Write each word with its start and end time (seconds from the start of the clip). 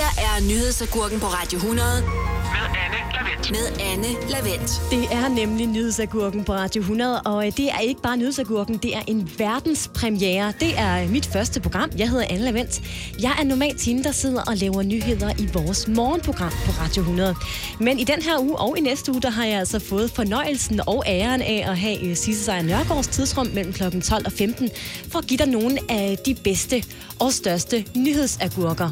her 0.00 0.22
er 0.26 0.40
nyhedsagurken 0.48 1.20
på 1.20 1.26
Radio 1.26 1.56
100 1.58 2.02
med 2.02 2.66
Anne 2.84 2.98
Lavendt. 3.14 3.50
med 3.50 3.84
Anne 3.92 4.30
Lavendt. 4.30 4.70
Det 4.90 5.04
er 5.12 5.28
nemlig 5.28 5.66
nyhedsagurken 5.66 6.44
på 6.44 6.52
Radio 6.52 6.80
100, 6.80 7.22
og 7.22 7.46
øh, 7.46 7.52
det 7.56 7.70
er 7.70 7.78
ikke 7.78 8.02
bare 8.02 8.16
nyhedsagurken, 8.16 8.76
det 8.76 8.96
er 8.96 9.02
en 9.06 9.30
verdenspremiere. 9.38 10.52
Det 10.60 10.78
er 10.78 11.08
mit 11.08 11.26
første 11.26 11.60
program. 11.60 11.90
Jeg 11.98 12.10
hedder 12.10 12.24
Anne 12.30 12.44
Lavendt. 12.44 12.80
Jeg 13.22 13.36
er 13.40 13.44
normalt 13.44 13.84
hende, 13.84 14.04
der 14.04 14.12
sidder 14.12 14.42
og 14.42 14.56
laver 14.56 14.82
nyheder 14.82 15.32
i 15.38 15.48
vores 15.52 15.88
morgenprogram 15.88 16.52
på 16.66 16.72
Radio 16.80 17.00
100. 17.00 17.34
Men 17.80 17.98
i 17.98 18.04
den 18.04 18.22
her 18.22 18.38
uge 18.38 18.56
og 18.56 18.78
i 18.78 18.80
næste 18.80 19.12
uge, 19.12 19.22
der 19.22 19.30
har 19.30 19.44
jeg 19.44 19.58
altså 19.58 19.78
fået 19.78 20.10
fornøjelsen 20.10 20.80
og 20.86 21.04
æren 21.06 21.42
af 21.42 21.64
at 21.68 21.78
have 21.78 22.04
øh, 22.04 22.16
Sisse 22.16 22.44
Sejr 22.44 22.62
Nørgaards 22.62 23.08
tidsrum 23.08 23.46
mellem 23.46 23.72
kl. 23.72 24.00
12 24.00 24.26
og 24.26 24.32
15, 24.32 24.70
for 25.08 25.18
at 25.18 25.26
give 25.26 25.38
dig 25.38 25.48
nogle 25.48 25.78
af 25.88 26.18
de 26.26 26.34
bedste 26.34 26.84
og 27.18 27.32
største 27.32 27.84
nyhedsagurker. 27.96 28.90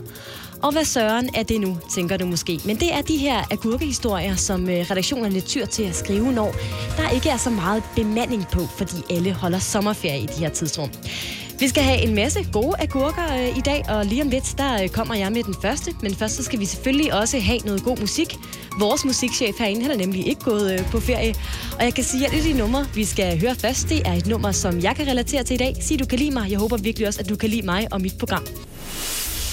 Og 0.62 0.72
hvad 0.72 0.84
søren 0.84 1.30
er 1.34 1.42
det 1.42 1.60
nu, 1.60 1.78
tænker 1.94 2.16
du 2.16 2.26
måske. 2.26 2.60
Men 2.64 2.76
det 2.76 2.94
er 2.94 3.02
de 3.02 3.16
her 3.16 3.52
agurkehistorier, 3.52 4.36
som 4.36 4.68
øh, 4.68 4.68
redaktionen 4.68 5.18
redaktionerne 5.18 5.40
tyr 5.40 5.66
til 5.66 5.82
at 5.82 5.94
skrive, 5.94 6.32
når 6.32 6.54
der 6.96 7.10
ikke 7.10 7.28
er 7.28 7.36
så 7.36 7.50
meget 7.50 7.82
bemanding 7.96 8.46
på, 8.52 8.60
fordi 8.66 8.96
alle 9.10 9.32
holder 9.32 9.58
sommerferie 9.58 10.20
i 10.20 10.26
de 10.26 10.38
her 10.40 10.48
tidsrum. 10.48 10.90
Vi 11.60 11.68
skal 11.68 11.82
have 11.82 12.02
en 12.02 12.14
masse 12.14 12.46
gode 12.52 12.74
agurker 12.78 13.34
øh, 13.34 13.58
i 13.58 13.60
dag, 13.60 13.84
og 13.88 14.06
lige 14.06 14.22
om 14.22 14.28
lidt, 14.28 14.54
der 14.58 14.82
øh, 14.82 14.88
kommer 14.88 15.14
jeg 15.14 15.32
med 15.32 15.42
den 15.42 15.54
første. 15.62 15.94
Men 16.02 16.14
først 16.14 16.36
så 16.36 16.42
skal 16.42 16.60
vi 16.60 16.64
selvfølgelig 16.64 17.14
også 17.14 17.38
have 17.38 17.58
noget 17.58 17.84
god 17.84 17.96
musik. 17.96 18.36
Vores 18.80 19.04
musikchef 19.04 19.58
herinde, 19.58 19.82
han 19.82 19.90
er 19.90 19.96
nemlig 19.96 20.26
ikke 20.28 20.40
gået 20.40 20.72
øh, 20.72 20.90
på 20.90 21.00
ferie. 21.00 21.34
Og 21.78 21.84
jeg 21.84 21.94
kan 21.94 22.04
sige, 22.04 22.26
at 22.26 22.32
et 22.32 22.38
af 22.38 22.44
de 22.44 22.52
numre, 22.52 22.86
vi 22.94 23.04
skal 23.04 23.40
høre 23.40 23.54
først. 23.54 23.88
Det 23.88 24.02
er 24.04 24.12
et 24.12 24.26
nummer, 24.26 24.52
som 24.52 24.80
jeg 24.80 24.96
kan 24.96 25.06
relatere 25.06 25.42
til 25.42 25.54
i 25.54 25.58
dag. 25.58 25.76
Sig, 25.80 25.98
du 25.98 26.06
kan 26.06 26.18
lide 26.18 26.30
mig. 26.30 26.50
Jeg 26.50 26.58
håber 26.58 26.76
virkelig 26.76 27.08
også, 27.08 27.20
at 27.20 27.28
du 27.28 27.36
kan 27.36 27.48
lide 27.48 27.62
mig 27.62 27.86
og 27.92 28.00
mit 28.00 28.18
program. 28.18 28.44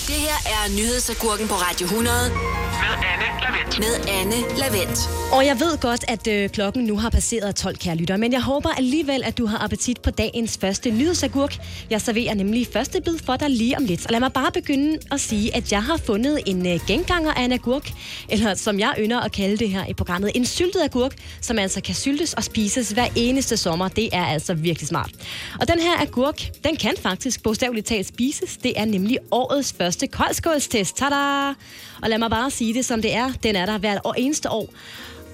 Det 0.08 0.16
her 0.16 0.40
er 0.56 0.64
nyhedsagurken 0.80 1.48
på 1.48 1.54
Radio 1.56 1.86
100 1.86 2.30
Med 2.84 2.94
Anne 3.12 3.15
Lavendt. 3.46 3.80
med 3.80 4.14
Anne 4.20 4.36
Lavendt. 4.58 5.00
Og 5.34 5.46
jeg 5.46 5.60
ved 5.60 5.78
godt, 5.78 6.06
at 6.08 6.28
øh, 6.28 6.50
klokken 6.50 6.84
nu 6.84 6.98
har 6.98 7.10
passeret 7.10 7.56
12, 7.56 7.78
kære 7.78 7.96
lytter, 7.96 8.18
men 8.18 8.32
jeg 8.32 8.42
håber 8.42 8.70
alligevel, 8.70 9.24
at 9.26 9.38
du 9.38 9.46
har 9.46 9.64
appetit 9.64 10.02
på 10.02 10.10
dagens 10.12 10.58
første 10.62 10.92
nyhedsagurk. 10.92 11.58
Jeg 11.90 12.02
serverer 12.02 12.34
nemlig 12.34 12.68
første 12.74 13.02
bid 13.02 13.18
for 13.26 13.36
dig 13.36 13.50
lige 13.50 13.78
om 13.78 13.86
lidt. 13.86 14.06
Og 14.06 14.12
lad 14.12 14.20
mig 14.20 14.34
bare 14.34 14.52
begynde 14.52 15.00
at 15.12 15.20
sige, 15.20 15.56
at 15.56 15.72
jeg 15.72 15.84
har 15.84 15.98
fundet 15.98 16.40
en 16.46 16.68
øh, 16.68 16.80
genganger 16.88 17.32
af 17.32 17.44
en 17.44 17.52
agurk, 17.52 17.92
eller 18.30 18.54
som 18.54 18.80
jeg 18.80 18.96
ynder 19.00 19.20
at 19.20 19.32
kalde 19.32 19.58
det 19.58 19.70
her 19.70 19.86
i 19.86 19.94
programmet, 19.94 20.32
en 20.36 20.46
syltet 20.46 20.82
agurk, 20.84 21.16
som 21.42 21.60
altså 21.60 21.82
kan 21.82 21.96
syltes 21.96 22.34
og 22.34 22.44
spises 22.44 22.92
hver 22.92 23.08
eneste 23.16 23.58
sommer. 23.58 23.88
Det 23.88 24.10
er 24.14 24.26
altså 24.26 24.54
virkelig 24.54 24.88
smart. 24.88 25.12
Og 25.60 25.68
den 25.68 25.80
her 25.80 26.02
agurk, 26.02 26.42
den 26.64 26.76
kan 26.76 26.94
faktisk 27.02 27.44
bogstaveligt 27.44 27.88
talt 27.88 28.08
spises. 28.08 28.58
Det 28.58 28.74
er 28.76 28.86
nemlig 28.86 29.18
årets 29.32 29.74
første 29.78 30.08
koldskålstest. 30.08 30.98
Tada! 30.98 31.54
Og 32.02 32.10
lad 32.10 32.18
mig 32.18 32.30
bare 32.30 32.52
sige 32.52 32.74
det, 32.74 32.86
som 32.86 33.02
det 33.02 33.14
er. 33.14 33.32
Den 33.44 33.56
er 33.56 33.66
der 33.66 33.78
hvert 33.78 34.00
år, 34.04 34.14
eneste 34.14 34.50
år. 34.52 34.70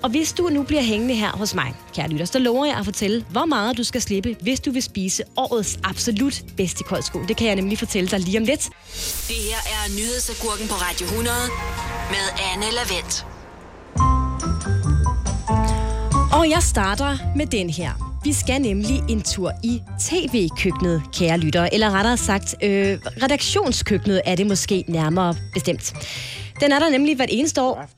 Og 0.04 0.10
hvis 0.10 0.34
du 0.34 0.50
nu 0.50 0.64
bliver 0.64 0.82
hængende 0.82 1.16
her 1.16 1.32
hos 1.32 1.56
mig, 1.56 1.74
kære 1.96 2.08
lytter, 2.08 2.26
så 2.26 2.40
lover 2.40 2.66
jeg 2.66 2.78
at 2.78 2.86
fortælle, 2.86 3.26
hvor 3.30 3.46
meget 3.46 3.78
du 3.78 3.84
skal 3.84 4.02
slippe, 4.02 4.36
hvis 4.42 4.60
du 4.60 4.72
vil 4.72 4.84
spise 4.84 5.24
årets 5.38 5.80
absolut 5.84 6.44
bedste 6.58 6.84
koldskål. 6.84 7.28
Det 7.28 7.38
kan 7.38 7.48
jeg 7.48 7.56
nemlig 7.56 7.78
fortælle 7.78 8.10
dig 8.10 8.20
lige 8.20 8.38
om 8.38 8.44
lidt. 8.44 8.70
Det 9.28 9.36
her 9.36 9.72
er 9.76 9.96
nyhedsagurken 9.98 10.68
på 10.68 10.74
Radio 10.74 11.06
100 11.06 11.36
med 12.10 12.26
Anne 12.54 12.66
Lavendt. 12.76 13.26
Og 16.34 16.50
jeg 16.50 16.64
starter 16.64 17.18
med 17.36 17.46
den 17.46 17.70
her. 17.70 18.12
Vi 18.24 18.34
skal 18.34 18.62
nemlig 18.62 19.04
en 19.10 19.22
tur 19.22 19.52
i 19.64 19.82
tv-køkkenet, 20.00 21.02
kære 21.14 21.38
lyttere. 21.38 21.74
Eller 21.74 21.92
rettere 21.92 22.18
sagt, 22.18 22.56
øh, 22.64 23.00
redaktionskøkkenet 23.24 24.22
er 24.26 24.36
det 24.36 24.48
måske 24.48 24.84
nærmere 24.88 25.36
bestemt. 25.54 25.94
Den 26.62 26.72
er 26.72 26.80
der 26.80 26.90
nemlig 26.90 27.16
hvert 27.16 27.30
eneste 27.32 27.62
år. 27.62 27.90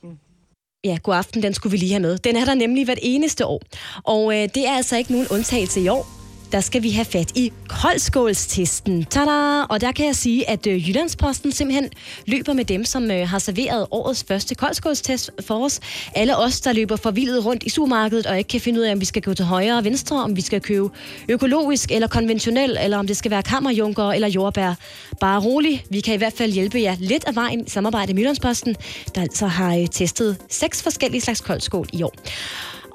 Ja, 0.84 0.98
god 1.02 1.14
aften, 1.14 1.42
den 1.42 1.54
skulle 1.54 1.70
vi 1.70 1.76
lige 1.76 1.92
have 1.92 2.00
med. 2.02 2.18
Den 2.18 2.36
er 2.36 2.44
der 2.44 2.54
nemlig 2.54 2.84
hvert 2.84 2.98
eneste 3.02 3.46
år. 3.46 3.62
Og 4.04 4.34
øh, 4.34 4.48
det 4.54 4.66
er 4.68 4.72
altså 4.76 4.96
ikke 4.96 5.12
nogen 5.12 5.26
undtagelse 5.30 5.80
i 5.80 5.88
år. 5.88 6.23
Der 6.54 6.60
skal 6.60 6.82
vi 6.82 6.90
have 6.90 7.04
fat 7.04 7.36
i 7.36 7.52
koldskålstesten. 7.68 9.04
Tada! 9.04 9.62
Og 9.62 9.80
der 9.80 9.92
kan 9.92 10.06
jeg 10.06 10.16
sige, 10.16 10.50
at 10.50 10.66
øh, 10.66 10.88
Jyllandsposten 10.88 11.52
simpelthen 11.52 11.90
løber 12.26 12.52
med 12.52 12.64
dem, 12.64 12.84
som 12.84 13.10
øh, 13.10 13.28
har 13.28 13.38
serveret 13.38 13.86
årets 13.90 14.24
første 14.28 14.54
koldskålstest 14.54 15.30
for 15.46 15.64
os. 15.64 15.80
Alle 16.14 16.36
os, 16.36 16.60
der 16.60 16.72
løber 16.72 16.96
forvildet 16.96 17.44
rundt 17.44 17.62
i 17.62 17.68
supermarkedet 17.68 18.26
og 18.26 18.38
ikke 18.38 18.48
kan 18.48 18.60
finde 18.60 18.80
ud 18.80 18.84
af, 18.84 18.92
om 18.92 19.00
vi 19.00 19.04
skal 19.04 19.22
gå 19.22 19.34
til 19.34 19.44
højre 19.44 19.78
og 19.78 19.84
venstre, 19.84 20.22
om 20.22 20.36
vi 20.36 20.40
skal 20.40 20.60
købe 20.60 20.90
økologisk 21.28 21.90
eller 21.92 22.08
konventionel, 22.08 22.78
eller 22.82 22.98
om 22.98 23.06
det 23.06 23.16
skal 23.16 23.30
være 23.30 23.42
kammerjunker 23.42 24.12
eller 24.12 24.28
jordbær. 24.28 24.74
Bare 25.20 25.40
rolig, 25.40 25.84
vi 25.90 26.00
kan 26.00 26.14
i 26.14 26.18
hvert 26.18 26.34
fald 26.36 26.52
hjælpe 26.52 26.80
jer 26.80 26.96
lidt 26.98 27.24
af 27.24 27.34
vejen 27.34 27.60
i 27.66 27.70
samarbejde 27.70 28.14
med 28.14 28.22
Jyllandsposten, 28.22 28.76
der 29.14 29.20
altså 29.20 29.46
har 29.46 29.76
øh, 29.76 29.86
testet 29.86 30.36
seks 30.50 30.82
forskellige 30.82 31.20
slags 31.20 31.40
koldskål 31.40 31.88
i 31.92 32.02
år. 32.02 32.14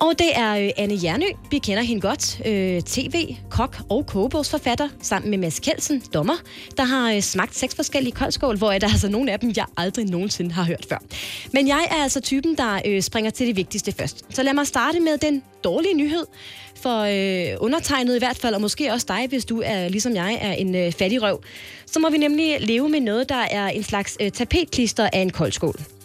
Og 0.02 0.20
det 0.20 0.30
er 0.36 0.56
øh, 0.56 0.70
Anne 0.78 1.00
Jernø. 1.04 1.26
Vi 1.52 1.58
kender 1.58 1.84
hende 1.84 2.02
godt. 2.02 2.42
Øh, 2.46 2.82
TV, 2.82 3.36
kok 3.50 3.78
og 3.90 4.06
kogebogsforfatter, 4.06 4.90
sammen 5.02 5.30
med 5.30 5.38
Mads 5.38 5.60
Kelsen, 5.60 6.04
dommer, 6.14 6.34
der 6.78 6.84
har 6.84 7.12
øh, 7.12 7.22
smagt 7.22 7.56
seks 7.56 7.76
forskellige 7.76 8.14
koldskål, 8.14 8.58
hvor 8.58 8.72
der 8.72 8.88
er 8.88 8.92
altså 8.92 9.10
nogle 9.10 9.32
af 9.32 9.40
dem, 9.40 9.54
jeg 9.56 9.66
aldrig 9.78 10.06
nogensinde 10.06 10.52
har 10.52 10.64
hørt 10.64 10.86
før. 10.90 10.98
Men 11.54 11.68
jeg 11.68 11.88
er 11.92 12.04
altså 12.04 12.22
typen, 12.22 12.58
der 12.58 12.82
øh, 12.86 13.02
springer 13.02 13.32
til 13.32 13.48
det 13.48 13.56
vigtigste 13.56 13.92
først. 13.92 14.26
Så 14.30 14.44
lad 14.44 14.54
mig 14.54 14.68
starte 14.68 15.00
med 15.00 15.18
den 15.18 15.44
dårlige 15.64 15.94
nyhed 15.94 16.26
for 16.76 17.00
øh, 17.00 17.58
undertegnet 17.60 18.16
i 18.16 18.20
hvert 18.20 18.38
fald, 18.38 18.56
og 18.56 18.62
måske 18.62 18.92
også 18.94 19.06
dig, 19.10 19.26
hvis 19.30 19.46
du 19.46 19.62
er 19.66 19.90
ligesom 19.90 20.16
jeg 20.16 20.38
er 20.42 20.54
en 20.54 20.76
øh, 20.76 20.92
fattig 20.92 21.22
røv. 21.22 21.44
Så 21.86 22.00
må 22.00 22.10
vi 22.10 22.18
nemlig 22.18 22.58
leve 22.60 22.90
med 22.90 23.00
noget, 23.00 23.30
der 23.30 23.46
er 23.52 23.68
en 23.68 23.84
slags 23.84 24.18
øh, 24.22 24.32
tapetklister 24.32 25.10
af 25.14 25.20
en 25.20 25.30
koldskål. 25.30 25.99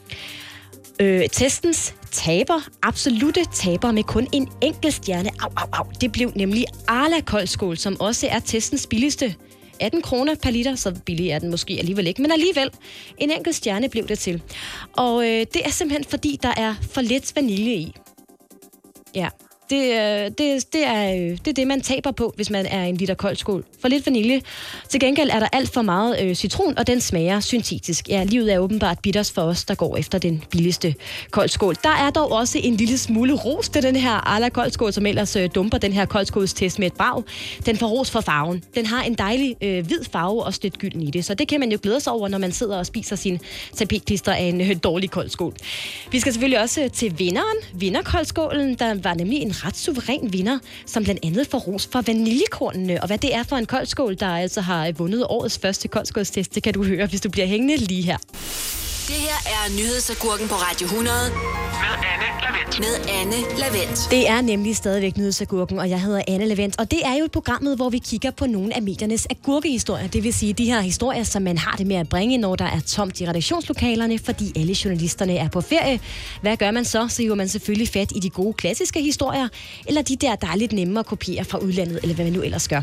Øh, 1.00 1.28
testens 1.32 1.94
taber, 2.10 2.68
absolute 2.82 3.44
taber 3.52 3.92
med 3.92 4.02
kun 4.02 4.28
en 4.32 4.48
enkelt 4.60 4.94
stjerne, 4.94 5.30
au, 5.40 5.50
au, 5.56 5.68
au, 5.72 5.84
det 6.00 6.12
blev 6.12 6.32
nemlig 6.36 6.64
Arla 6.88 7.20
Koldskål, 7.20 7.76
som 7.76 8.00
også 8.00 8.26
er 8.26 8.38
testens 8.38 8.86
billigste. 8.86 9.34
18 9.80 10.02
kroner 10.02 10.34
per 10.42 10.50
liter, 10.50 10.74
så 10.74 10.94
billig 11.06 11.30
er 11.30 11.38
den 11.38 11.50
måske 11.50 11.76
alligevel 11.78 12.06
ikke, 12.06 12.22
men 12.22 12.32
alligevel. 12.32 12.70
En 13.18 13.30
enkelt 13.30 13.56
stjerne 13.56 13.88
blev 13.88 14.08
det 14.08 14.18
til. 14.18 14.42
Og 14.96 15.24
øh, 15.24 15.46
det 15.54 15.64
er 15.64 15.70
simpelthen 15.70 16.04
fordi, 16.04 16.38
der 16.42 16.52
er 16.56 16.74
for 16.90 17.00
lidt 17.00 17.32
vanilje 17.36 17.74
i. 17.74 17.94
Ja, 19.14 19.28
det, 19.70 19.92
øh, 19.92 20.30
det, 20.38 20.72
det, 20.72 20.86
er, 20.86 21.14
øh, 21.14 21.30
det 21.30 21.48
er 21.48 21.52
det, 21.52 21.66
man 21.66 21.80
taber 21.80 22.10
på, 22.10 22.32
hvis 22.36 22.50
man 22.50 22.66
er 22.66 22.84
en 22.84 22.96
liter 22.96 23.14
kold 23.14 23.36
skål. 23.36 23.64
For 23.80 23.88
lidt 23.88 24.06
vanilje. 24.06 24.40
Til 24.88 25.00
gengæld 25.00 25.30
er 25.30 25.38
der 25.38 25.48
alt 25.52 25.72
for 25.74 25.82
meget 25.82 26.22
øh, 26.22 26.34
citron, 26.34 26.78
og 26.78 26.86
den 26.86 27.00
smager 27.00 27.40
syntetisk. 27.40 28.08
Ja, 28.08 28.24
livet 28.24 28.52
er 28.52 28.58
åbenbart 28.58 28.98
bitters 28.98 29.32
for 29.32 29.42
os, 29.42 29.64
der 29.64 29.74
går 29.74 29.96
efter 29.96 30.18
den 30.18 30.42
billigste 30.50 30.94
kold 31.30 31.48
skål. 31.48 31.74
Der 31.82 31.96
er 32.06 32.10
dog 32.10 32.32
også 32.32 32.58
en 32.62 32.76
lille 32.76 32.98
smule 32.98 33.34
ros 33.34 33.68
til 33.68 33.82
den 33.82 33.96
her 33.96 34.10
Arla 34.10 34.48
koldskål, 34.48 34.92
som 34.92 35.06
ellers 35.06 35.36
øh, 35.36 35.48
dumper 35.54 35.78
den 35.78 35.92
her 35.92 36.06
koldskålstest 36.06 36.78
med 36.78 36.86
et 36.86 36.92
brag. 36.92 37.22
Den 37.66 37.76
får 37.76 37.86
ros 37.86 38.10
for 38.10 38.20
farven. 38.20 38.62
Den 38.74 38.86
har 38.86 39.02
en 39.02 39.14
dejlig 39.14 39.56
øh, 39.62 39.86
hvid 39.86 40.04
farve 40.12 40.44
og 40.44 40.54
lidt 40.62 40.78
gylden 40.78 41.02
i 41.02 41.10
det, 41.10 41.24
så 41.24 41.34
det 41.34 41.48
kan 41.48 41.60
man 41.60 41.72
jo 41.72 41.78
glæde 41.82 42.00
sig 42.00 42.12
over, 42.12 42.28
når 42.28 42.38
man 42.38 42.52
sidder 42.52 42.78
og 42.78 42.86
spiser 42.86 43.16
sin 43.16 43.40
tapetklister 43.74 44.32
af 44.32 44.42
en 44.42 44.60
øh, 44.60 44.76
dårlig 44.84 45.10
koldskål. 45.10 45.54
Vi 46.10 46.20
skal 46.20 46.32
selvfølgelig 46.32 46.60
også 46.60 46.82
øh, 46.82 46.90
til 46.90 47.18
vinderen, 47.18 47.58
vinderkoldskålen, 47.74 48.74
der 48.74 48.94
var 49.02 49.14
nemlig 49.14 49.42
en 49.42 49.53
ret 49.54 49.76
suveræn 49.76 50.32
vinder, 50.32 50.58
som 50.86 51.04
blandt 51.04 51.24
andet 51.24 51.46
får 51.46 51.58
ros 51.58 51.86
for 51.92 52.00
vaniljekornene, 52.00 53.02
og 53.02 53.06
hvad 53.06 53.18
det 53.18 53.34
er 53.34 53.42
for 53.42 53.56
en 53.56 53.66
koldskål, 53.66 54.16
der 54.20 54.26
altså 54.26 54.60
har 54.60 54.92
vundet 54.92 55.26
årets 55.28 55.58
første 55.58 55.88
koldskålstest, 55.88 56.54
det 56.54 56.62
kan 56.62 56.74
du 56.74 56.84
høre, 56.84 57.06
hvis 57.06 57.20
du 57.20 57.30
bliver 57.30 57.46
hængende 57.46 57.76
lige 57.76 58.02
her. 58.02 58.18
Det 59.08 59.14
her 59.14 59.38
er 59.46 59.76
nyhedsagurken 59.76 60.48
på 60.48 60.54
Radio 60.54 60.84
100 60.86 61.16
Med 61.30 61.94
Anne 62.12 62.26
Lavendt. 62.42 62.78
med 62.80 63.14
Anne 63.20 63.58
Lavendt. 63.58 64.10
Det 64.10 64.28
er 64.28 64.40
nemlig 64.40 64.76
stadigvæk 64.76 65.16
Nyhedsagurken, 65.16 65.78
og 65.78 65.90
jeg 65.90 66.00
hedder 66.00 66.22
Anne 66.28 66.46
Levent. 66.46 66.78
Og 66.80 66.90
det 66.90 67.00
er 67.04 67.14
jo 67.18 67.24
et 67.24 67.30
programmet, 67.32 67.76
hvor 67.76 67.90
vi 67.90 67.98
kigger 67.98 68.30
på 68.30 68.46
nogle 68.46 68.76
af 68.76 68.82
mediernes 68.82 69.26
agurkehistorier. 69.30 70.06
Det 70.08 70.22
vil 70.24 70.34
sige 70.34 70.52
de 70.52 70.64
her 70.64 70.80
historier, 70.80 71.22
som 71.24 71.42
man 71.42 71.58
har 71.58 71.76
det 71.76 71.86
med 71.86 71.96
at 71.96 72.08
bringe, 72.08 72.38
når 72.38 72.56
der 72.56 72.64
er 72.64 72.80
tomt 72.80 73.20
i 73.20 73.28
redaktionslokalerne, 73.28 74.18
fordi 74.18 74.52
alle 74.56 74.76
journalisterne 74.84 75.36
er 75.36 75.48
på 75.48 75.60
ferie. 75.60 76.00
Hvad 76.40 76.56
gør 76.56 76.70
man 76.70 76.84
så? 76.84 77.06
Så 77.08 77.22
hiver 77.22 77.34
man 77.34 77.48
selvfølgelig 77.48 77.88
fat 77.88 78.12
i 78.16 78.20
de 78.20 78.30
gode 78.30 78.52
klassiske 78.52 79.02
historier, 79.02 79.48
eller 79.86 80.02
de 80.02 80.16
der, 80.16 80.34
der 80.34 80.46
er 80.46 80.56
lidt 80.56 80.72
nemmere 80.72 81.00
at 81.00 81.06
kopiere 81.06 81.44
fra 81.44 81.58
udlandet, 81.58 81.98
eller 82.02 82.14
hvad 82.14 82.24
man 82.24 82.32
nu 82.34 82.42
ellers 82.42 82.68
gør. 82.68 82.80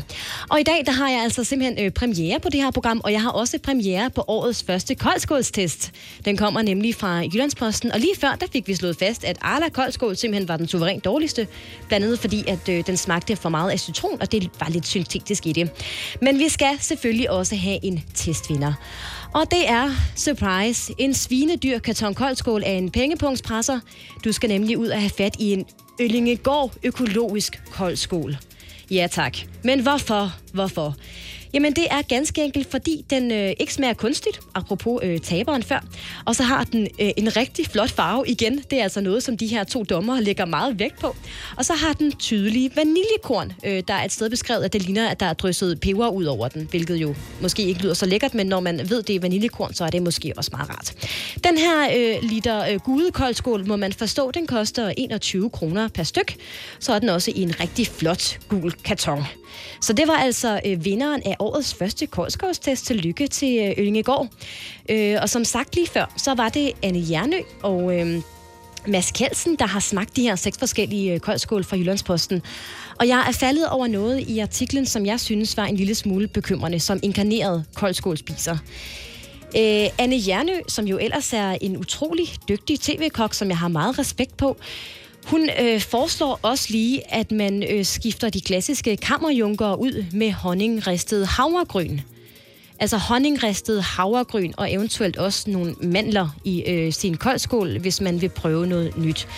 Og 0.50 0.60
i 0.60 0.62
dag, 0.62 0.82
der 0.86 0.92
har 0.92 1.08
jeg 1.10 1.22
altså 1.22 1.44
simpelthen 1.44 1.86
øh, 1.86 1.90
premiere 1.90 2.40
på 2.40 2.48
det 2.48 2.62
her 2.62 2.70
program, 2.70 3.00
og 3.04 3.12
jeg 3.12 3.22
har 3.22 3.30
også 3.30 3.58
premiere 3.62 4.10
på 4.10 4.24
årets 4.28 4.62
første 4.66 4.94
koldskålstest. 4.94 5.90
Den 6.24 6.36
kommer 6.36 6.62
nemlig 6.62 6.94
fra 6.94 7.18
Jyllandsposten, 7.18 7.92
og 7.92 8.00
lige 8.00 8.16
før, 8.20 8.36
der 8.40 8.46
fik 8.52 8.68
vi 8.68 8.74
slået 8.74 8.96
fast, 8.96 9.24
at 9.24 9.38
Arla 9.40 9.68
koldskål 9.68 10.16
simpelthen 10.16 10.48
var 10.48 10.56
den 10.56 10.68
suverænt 10.68 11.04
dårligste, 11.04 11.46
blandt 11.88 12.04
andet 12.04 12.18
fordi, 12.18 12.44
at 12.48 12.68
øh, 12.68 12.86
den 12.86 12.96
smagte 12.96 13.36
for 13.36 13.48
meget 13.48 13.70
af 13.70 13.80
citron, 13.80 14.20
og 14.20 14.32
det 14.32 14.50
var 14.60 14.68
lidt 14.68 14.86
syntetisk 14.86 15.46
i 15.46 15.52
det. 15.52 15.70
Men 16.20 16.38
vi 16.38 16.48
skal 16.48 16.78
selvfølgelig 16.80 17.30
også 17.30 17.56
have 17.56 17.78
en 17.82 18.04
testvinder. 18.14 18.72
Og 19.34 19.50
det 19.50 19.68
er, 19.68 19.90
surprise, 20.16 20.92
en 20.98 21.14
svinedyr 21.14 21.78
karton 21.78 22.14
koldskål 22.14 22.62
af 22.64 22.72
en 22.72 22.90
pengepunktspresser. 22.90 23.80
Du 24.24 24.32
skal 24.32 24.48
nemlig 24.48 24.78
ud 24.78 24.88
og 24.88 25.00
have 25.00 25.10
fat 25.10 25.36
i 25.38 25.52
en 25.52 25.64
Øllingegård 26.00 26.72
økologisk 26.82 27.60
koldskål. 27.70 28.36
Ja 28.90 29.06
tak. 29.10 29.36
Men 29.62 29.80
hvorfor? 29.80 30.32
Hvorfor? 30.52 30.96
Jamen, 31.54 31.72
det 31.72 31.86
er 31.90 32.02
ganske 32.02 32.44
enkelt, 32.44 32.70
fordi 32.70 33.04
den 33.10 33.32
øh, 33.32 33.52
ikke 33.60 33.74
smager 33.74 33.94
kunstigt, 33.94 34.40
apropos 34.54 35.00
øh, 35.02 35.20
taberen 35.20 35.62
før. 35.62 35.84
Og 36.24 36.36
så 36.36 36.42
har 36.42 36.64
den 36.64 36.88
øh, 37.00 37.10
en 37.16 37.36
rigtig 37.36 37.66
flot 37.66 37.90
farve 37.90 38.24
igen. 38.28 38.64
Det 38.70 38.78
er 38.78 38.82
altså 38.82 39.00
noget, 39.00 39.22
som 39.22 39.36
de 39.36 39.46
her 39.46 39.64
to 39.64 39.82
dommer 39.82 40.20
lægger 40.20 40.44
meget 40.44 40.78
vægt 40.78 41.00
på. 41.00 41.16
Og 41.56 41.64
så 41.64 41.72
har 41.72 41.92
den 41.92 42.12
tydelige 42.12 42.70
vaniljekorn. 42.76 43.52
Øh, 43.64 43.82
der 43.88 43.94
er 43.94 44.04
et 44.04 44.12
sted 44.12 44.30
beskrevet, 44.30 44.64
at 44.64 44.72
det 44.72 44.82
ligner, 44.82 45.08
at 45.08 45.20
der 45.20 45.26
er 45.26 45.32
drysset 45.32 45.80
peber 45.80 46.08
ud 46.08 46.24
over 46.24 46.48
den, 46.48 46.66
hvilket 46.70 46.96
jo 46.96 47.14
måske 47.40 47.62
ikke 47.62 47.82
lyder 47.82 47.94
så 47.94 48.06
lækkert, 48.06 48.34
men 48.34 48.46
når 48.46 48.60
man 48.60 48.90
ved, 48.90 49.02
det 49.02 49.16
er 49.16 49.20
vaniljekorn, 49.20 49.74
så 49.74 49.84
er 49.84 49.90
det 49.90 50.02
måske 50.02 50.32
også 50.36 50.50
meget 50.52 50.70
rart. 50.70 50.94
Den 51.44 51.58
her 51.58 51.88
øh, 51.96 52.30
liter 52.30 52.72
øh, 52.72 52.80
gudekoldskål, 52.80 53.66
må 53.66 53.76
man 53.76 53.92
forstå, 53.92 54.30
den 54.30 54.46
koster 54.46 54.92
21 54.96 55.50
kroner 55.50 55.88
per 55.88 56.02
styk. 56.02 56.36
Så 56.78 56.92
er 56.92 56.98
den 56.98 57.08
også 57.08 57.32
i 57.34 57.42
en 57.42 57.60
rigtig 57.60 57.86
flot 57.86 58.38
gul 58.48 58.72
karton. 58.72 59.24
Så 59.80 59.92
det 59.92 60.08
var 60.08 60.16
altså 60.16 60.60
øh, 60.66 60.84
vinderen 60.84 61.22
af 61.24 61.36
årets 61.38 61.74
første 61.74 62.06
koldskålstest. 62.06 62.86
Tillykke 62.86 63.26
til 63.26 63.58
øh, 63.58 63.74
Øllingegård. 63.78 64.28
Øh, 64.90 65.18
og 65.22 65.28
som 65.28 65.44
sagt 65.44 65.74
lige 65.74 65.88
før, 65.88 66.12
så 66.16 66.34
var 66.34 66.48
det 66.48 66.72
Anne 66.82 67.04
Jernø 67.10 67.40
og... 67.62 67.98
Øh, 67.98 68.22
Mads 68.86 69.10
Kelsen, 69.10 69.56
der 69.56 69.66
har 69.66 69.80
smagt 69.80 70.16
de 70.16 70.22
her 70.22 70.36
seks 70.36 70.58
forskellige 70.58 71.14
øh, 71.14 71.20
koldskål 71.20 71.64
fra 71.64 71.76
Jyllandsposten. 71.76 72.42
Og 73.00 73.08
jeg 73.08 73.24
er 73.28 73.32
faldet 73.32 73.68
over 73.68 73.86
noget 73.86 74.20
i 74.28 74.38
artiklen, 74.38 74.86
som 74.86 75.06
jeg 75.06 75.20
synes 75.20 75.56
var 75.56 75.64
en 75.64 75.76
lille 75.76 75.94
smule 75.94 76.28
bekymrende, 76.28 76.80
som 76.80 77.00
inkarneret 77.02 77.64
koldskålspiser. 77.74 78.56
Øh, 79.56 79.86
Anne 79.98 80.16
Jernø, 80.28 80.60
som 80.68 80.84
jo 80.84 80.98
ellers 80.98 81.32
er 81.32 81.50
en 81.60 81.76
utrolig 81.76 82.26
dygtig 82.48 82.80
tv-kok, 82.80 83.34
som 83.34 83.48
jeg 83.48 83.58
har 83.58 83.68
meget 83.68 83.98
respekt 83.98 84.36
på, 84.36 84.56
hun 85.26 85.48
øh, 85.60 85.80
foreslår 85.80 86.38
også 86.42 86.66
lige, 86.70 87.14
at 87.14 87.32
man 87.32 87.62
øh, 87.62 87.84
skifter 87.84 88.30
de 88.30 88.40
klassiske 88.40 88.96
kammerjunker 88.96 89.74
ud 89.74 90.04
med 90.12 90.32
honningristet 90.32 91.26
havregryn. 91.26 91.98
Altså 92.82 92.96
honningristet 92.96 93.82
havregryn 93.82 94.52
og 94.56 94.72
eventuelt 94.72 95.16
også 95.16 95.50
nogle 95.50 95.74
mandler 95.82 96.28
i 96.44 96.62
øh, 96.62 96.92
sin 96.92 97.16
koldskål, 97.16 97.78
hvis 97.78 98.00
man 98.00 98.20
vil 98.20 98.28
prøve 98.28 98.66
noget 98.66 98.98
nyt. 98.98 99.28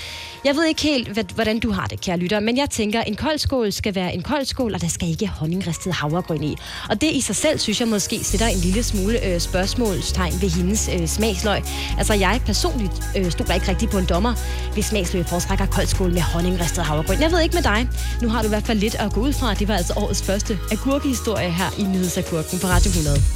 Jeg 0.45 0.57
ved 0.57 0.65
ikke 0.65 0.83
helt, 0.83 1.09
hvad, 1.09 1.25
hvordan 1.35 1.59
du 1.59 1.71
har 1.71 1.87
det, 1.87 2.01
kære 2.01 2.17
lytter, 2.17 2.41
men 2.41 2.57
jeg 2.57 2.71
tænker, 2.71 3.03
en 3.03 3.17
koldskål 3.17 3.73
skal 3.73 3.95
være 3.95 4.15
en 4.15 4.23
koldskål, 4.23 4.75
og 4.75 4.81
der 4.81 4.89
skal 4.89 5.09
ikke 5.09 5.29
honningristet 5.29 5.93
havregryn 5.93 6.43
i. 6.43 6.57
Og 6.91 7.01
det 7.01 7.11
i 7.13 7.21
sig 7.21 7.37
selv, 7.37 7.59
synes 7.59 7.81
jeg 7.81 7.89
måske 7.89 8.25
sætter 8.25 8.47
en 8.47 8.59
lille 8.59 8.83
smule 8.83 9.27
øh, 9.27 9.41
spørgsmålstegn 9.41 10.33
ved 10.41 10.51
hendes 10.51 10.91
øh, 10.95 11.07
smagsløg. 11.07 11.63
Altså 11.99 12.15
jeg 12.15 12.41
personligt 12.47 13.03
øh, 13.17 13.31
stod 13.31 13.55
ikke 13.55 13.69
rigtig 13.69 13.89
på 13.89 13.99
en 13.99 14.07
dommer, 14.07 14.35
hvis 14.73 14.85
smagsløg 14.85 15.27
foretrækker 15.27 15.67
koldskål 15.67 16.13
med 16.13 16.21
honningristet 16.21 16.85
havregryn. 16.85 17.21
Jeg 17.21 17.33
ved 17.33 17.41
ikke 17.41 17.55
med 17.55 17.63
dig. 17.63 17.89
Nu 18.23 18.29
har 18.29 18.43
du 18.43 18.47
i 18.47 18.49
hvert 18.49 18.67
fald 18.67 18.79
lidt 18.79 18.95
at 18.95 19.13
gå 19.13 19.21
ud 19.21 19.33
fra. 19.33 19.55
Det 19.55 19.69
var 19.69 19.77
altså 19.77 19.93
årets 19.97 20.23
første 20.23 20.59
agurkehistorie 20.73 21.51
her 21.51 21.71
i 21.79 21.83
Nyhedsagurken 21.83 22.59
på 22.59 22.67
Radio 22.67 22.89
100. 22.89 23.34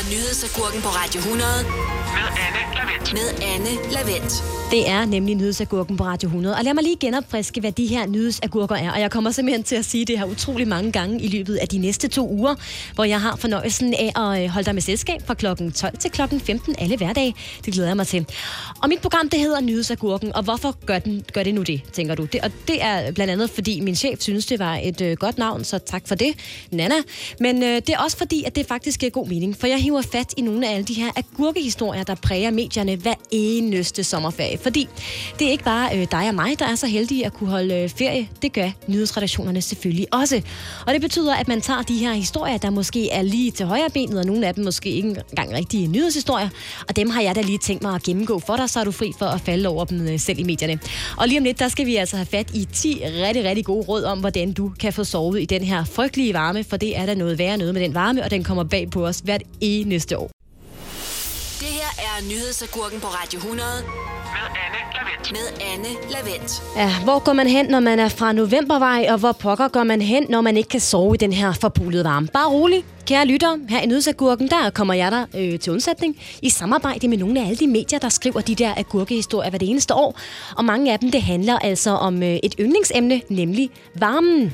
Er 0.00 0.04
nyhedsagurken 0.10 0.82
på 0.82 0.88
Radio 0.88 1.20
100 1.20 1.48
Med 1.62 2.28
Anne 2.44 2.62
Lavendt. 2.74 3.12
med 3.12 3.28
Anne 3.42 3.92
Lavendt. 3.92 4.59
Det 4.70 4.88
er 4.88 5.04
nemlig 5.04 5.34
nyhedsagurken 5.34 5.96
på 5.96 6.04
Radio 6.04 6.26
100. 6.26 6.56
Og 6.56 6.64
lad 6.64 6.74
mig 6.74 6.84
lige 6.84 6.96
genopfriske, 6.96 7.60
hvad 7.60 7.72
de 7.72 7.86
her 7.86 8.06
nyhedsagurker 8.06 8.74
er. 8.74 8.92
Og 8.92 9.00
jeg 9.00 9.10
kommer 9.10 9.30
simpelthen 9.30 9.62
til 9.62 9.76
at 9.76 9.84
sige 9.84 10.04
det 10.04 10.18
her 10.18 10.24
utrolig 10.24 10.68
mange 10.68 10.92
gange 10.92 11.20
i 11.20 11.28
løbet 11.28 11.56
af 11.56 11.68
de 11.68 11.78
næste 11.78 12.08
to 12.08 12.28
uger, 12.28 12.54
hvor 12.94 13.04
jeg 13.04 13.20
har 13.20 13.36
fornøjelsen 13.36 13.94
af 13.94 14.12
at 14.16 14.44
øh, 14.44 14.50
holde 14.50 14.66
dig 14.66 14.74
med 14.74 14.82
selskab 14.82 15.26
fra 15.26 15.34
klokken 15.34 15.72
12 15.72 15.98
til 15.98 16.10
klokken 16.10 16.40
15 16.40 16.74
alle 16.78 16.96
hverdage. 16.96 17.34
Det 17.64 17.74
glæder 17.74 17.88
jeg 17.88 17.96
mig 17.96 18.06
til. 18.06 18.26
Og 18.82 18.88
mit 18.88 19.00
program, 19.00 19.28
det 19.28 19.40
hedder 19.40 19.60
Nyhedsagurken. 19.60 20.36
Og 20.36 20.42
hvorfor 20.42 20.76
gør, 20.86 20.98
den, 20.98 21.24
gør 21.32 21.42
det 21.42 21.54
nu 21.54 21.62
det, 21.62 21.82
tænker 21.92 22.14
du? 22.14 22.24
Det, 22.24 22.40
og 22.40 22.50
det 22.68 22.82
er 22.82 23.12
blandt 23.12 23.32
andet, 23.32 23.50
fordi 23.50 23.80
min 23.80 23.96
chef 23.96 24.20
synes, 24.20 24.46
det 24.46 24.58
var 24.58 24.76
et 24.82 25.00
øh, 25.00 25.16
godt 25.16 25.38
navn, 25.38 25.64
så 25.64 25.78
tak 25.78 26.08
for 26.08 26.14
det, 26.14 26.34
Nana. 26.70 26.94
Men 27.40 27.62
øh, 27.62 27.76
det 27.76 27.88
er 27.88 27.98
også 27.98 28.16
fordi, 28.16 28.44
at 28.46 28.56
det 28.56 28.66
faktisk 28.66 29.00
giver 29.00 29.10
god 29.10 29.26
mening, 29.26 29.56
for 29.56 29.66
jeg 29.66 29.78
hiver 29.78 30.02
fat 30.02 30.34
i 30.36 30.40
nogle 30.40 30.68
af 30.68 30.74
alle 30.74 30.84
de 30.84 30.94
her 30.94 31.10
agurkehistorier, 31.16 32.02
der 32.02 32.14
præger 32.14 32.50
medierne 32.50 32.96
hver 32.96 33.14
eneste 33.30 34.04
sommerferie. 34.04 34.59
Fordi 34.62 34.88
det 35.38 35.46
er 35.46 35.50
ikke 35.50 35.64
bare 35.64 35.98
øh, 35.98 36.06
dig 36.10 36.28
og 36.28 36.34
mig, 36.34 36.58
der 36.58 36.64
er 36.64 36.74
så 36.74 36.86
heldige 36.86 37.26
at 37.26 37.32
kunne 37.32 37.50
holde 37.50 37.74
øh, 37.74 37.88
ferie. 37.88 38.28
Det 38.42 38.52
gør 38.52 38.70
nyhedsredaktionerne 38.86 39.62
selvfølgelig 39.62 40.14
også. 40.14 40.42
Og 40.86 40.92
det 40.92 41.00
betyder, 41.00 41.34
at 41.34 41.48
man 41.48 41.60
tager 41.60 41.82
de 41.82 41.98
her 41.98 42.12
historier, 42.12 42.58
der 42.58 42.70
måske 42.70 43.10
er 43.10 43.22
lige 43.22 43.50
til 43.50 43.66
højre 43.66 43.90
benet, 43.94 44.18
og 44.18 44.24
nogle 44.24 44.46
af 44.46 44.54
dem 44.54 44.64
måske 44.64 44.90
ikke 44.90 45.08
engang 45.08 45.52
rigtige 45.52 45.86
nyhedshistorier. 45.86 46.48
Og 46.88 46.96
dem 46.96 47.10
har 47.10 47.22
jeg 47.22 47.34
da 47.34 47.40
lige 47.40 47.58
tænkt 47.58 47.82
mig 47.82 47.94
at 47.94 48.02
gennemgå 48.02 48.38
for 48.38 48.56
dig, 48.56 48.70
så 48.70 48.80
er 48.80 48.84
du 48.84 48.90
fri 48.90 49.12
for 49.18 49.26
at 49.26 49.40
falde 49.40 49.68
over 49.68 49.84
dem 49.84 50.08
øh, 50.08 50.20
selv 50.20 50.38
i 50.38 50.42
medierne. 50.42 50.78
Og 51.16 51.28
lige 51.28 51.38
om 51.38 51.44
lidt, 51.44 51.58
der 51.58 51.68
skal 51.68 51.86
vi 51.86 51.96
altså 51.96 52.16
have 52.16 52.26
fat 52.26 52.50
i 52.54 52.68
10 52.72 53.02
rigtig, 53.04 53.44
rigtig 53.44 53.64
gode 53.64 53.86
råd 53.88 54.04
om, 54.04 54.20
hvordan 54.20 54.52
du 54.52 54.72
kan 54.80 54.92
få 54.92 55.04
sovet 55.04 55.42
i 55.42 55.44
den 55.44 55.64
her 55.64 55.84
frygtelige 55.84 56.34
varme, 56.34 56.64
for 56.64 56.76
det 56.76 56.98
er 56.98 57.06
der 57.06 57.14
noget 57.14 57.38
værre 57.38 57.56
noget 57.56 57.74
med 57.74 57.82
den 57.82 57.94
varme, 57.94 58.24
og 58.24 58.30
den 58.30 58.44
kommer 58.44 58.64
bag 58.64 58.90
på 58.90 59.06
os 59.06 59.20
hvert 59.24 59.42
eneste 59.60 60.18
år. 60.18 60.39
Er 62.20 62.24
nyhedsagurken 62.24 63.00
på 63.00 63.06
Radio 63.06 63.38
100 63.38 63.68
Med 63.84 64.46
Anne 64.62 64.88
Lavendt. 64.94 65.32
med 65.32 65.66
Anne 65.72 65.88
Lavendt. 66.10 66.62
Ja, 66.76 67.04
hvor 67.04 67.18
går 67.18 67.32
man 67.32 67.46
hen, 67.46 67.66
når 67.66 67.80
man 67.80 67.98
er 67.98 68.08
fra 68.08 68.32
novembervej, 68.32 69.06
og 69.10 69.18
hvor 69.18 69.32
pokker 69.32 69.68
går 69.68 69.84
man 69.84 70.02
hen, 70.02 70.26
når 70.28 70.40
man 70.40 70.56
ikke 70.56 70.68
kan 70.68 70.80
sove 70.80 71.14
i 71.14 71.18
den 71.18 71.32
her 71.32 71.52
forbulede 71.52 72.04
varme? 72.04 72.28
Bare 72.32 72.50
rolig, 72.50 72.84
kære 73.06 73.26
lytter. 73.26 73.56
Her 73.68 73.80
i 73.80 73.86
Nyhedsagurken, 73.86 74.48
der 74.48 74.70
kommer 74.70 74.94
jeg 74.94 75.12
der 75.12 75.26
øh, 75.38 75.58
til 75.58 75.72
undsætning 75.72 76.16
i 76.42 76.50
samarbejde 76.50 77.08
med 77.08 77.18
nogle 77.18 77.40
af 77.40 77.44
alle 77.46 77.56
de 77.56 77.66
medier, 77.66 77.98
der 77.98 78.08
skriver 78.08 78.40
de 78.40 78.54
der 78.54 78.74
agurkehistorier 78.76 79.50
hvert 79.50 79.62
eneste 79.62 79.94
år. 79.94 80.18
Og 80.56 80.64
mange 80.64 80.92
af 80.92 80.98
dem, 80.98 81.10
det 81.10 81.22
handler 81.22 81.58
altså 81.58 81.90
om 81.90 82.22
øh, 82.22 82.38
et 82.42 82.54
yndlingsemne, 82.60 83.20
nemlig 83.28 83.70
varmen. 83.94 84.52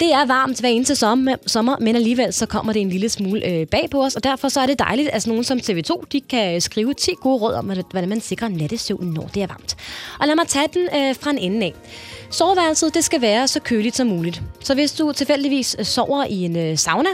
Det 0.00 0.12
er 0.12 0.26
varmt 0.26 0.60
hver 0.60 0.68
eneste 0.68 0.96
sommer, 0.96 1.36
sommer, 1.46 1.76
men 1.80 1.96
alligevel 1.96 2.32
så 2.32 2.46
kommer 2.46 2.72
det 2.72 2.82
en 2.82 2.88
lille 2.90 3.08
smule 3.08 3.46
øh, 3.46 3.66
bag 3.66 3.88
på 3.90 4.02
os, 4.04 4.16
og 4.16 4.24
derfor 4.24 4.48
så 4.48 4.60
er 4.60 4.66
det 4.66 4.78
dejligt, 4.78 5.08
at 5.08 5.22
sådan 5.22 5.30
nogen 5.30 5.44
som 5.44 5.58
TV2, 5.58 6.02
de 6.12 6.20
kan 6.20 6.54
øh, 6.54 6.60
skrive 6.60 6.94
10 6.94 7.10
gode 7.22 7.38
råd 7.38 7.54
om, 7.54 7.64
hvordan- 7.90 8.08
man 8.08 8.20
sikrer 8.20 8.48
nattesøvn, 8.48 9.06
når 9.06 9.30
det 9.34 9.42
er 9.42 9.46
varmt. 9.46 9.76
Og 10.20 10.26
lad 10.26 10.34
mig 10.36 10.46
tage 10.48 10.66
den 10.74 10.82
øh, 10.82 11.14
fra 11.20 11.30
en 11.30 11.38
ende 11.38 11.66
af. 11.66 11.74
Soveværelset, 12.30 12.94
det 12.94 13.04
skal 13.04 13.20
være 13.20 13.48
så 13.48 13.60
køligt 13.60 13.96
som 13.96 14.06
muligt. 14.06 14.42
Så 14.60 14.74
hvis 14.74 14.92
du 14.92 15.12
tilfældigvis 15.12 15.76
øh, 15.78 15.84
sover 15.84 16.24
i 16.24 16.44
en 16.44 16.56
øh, 16.56 16.78
sauna, 16.78 17.08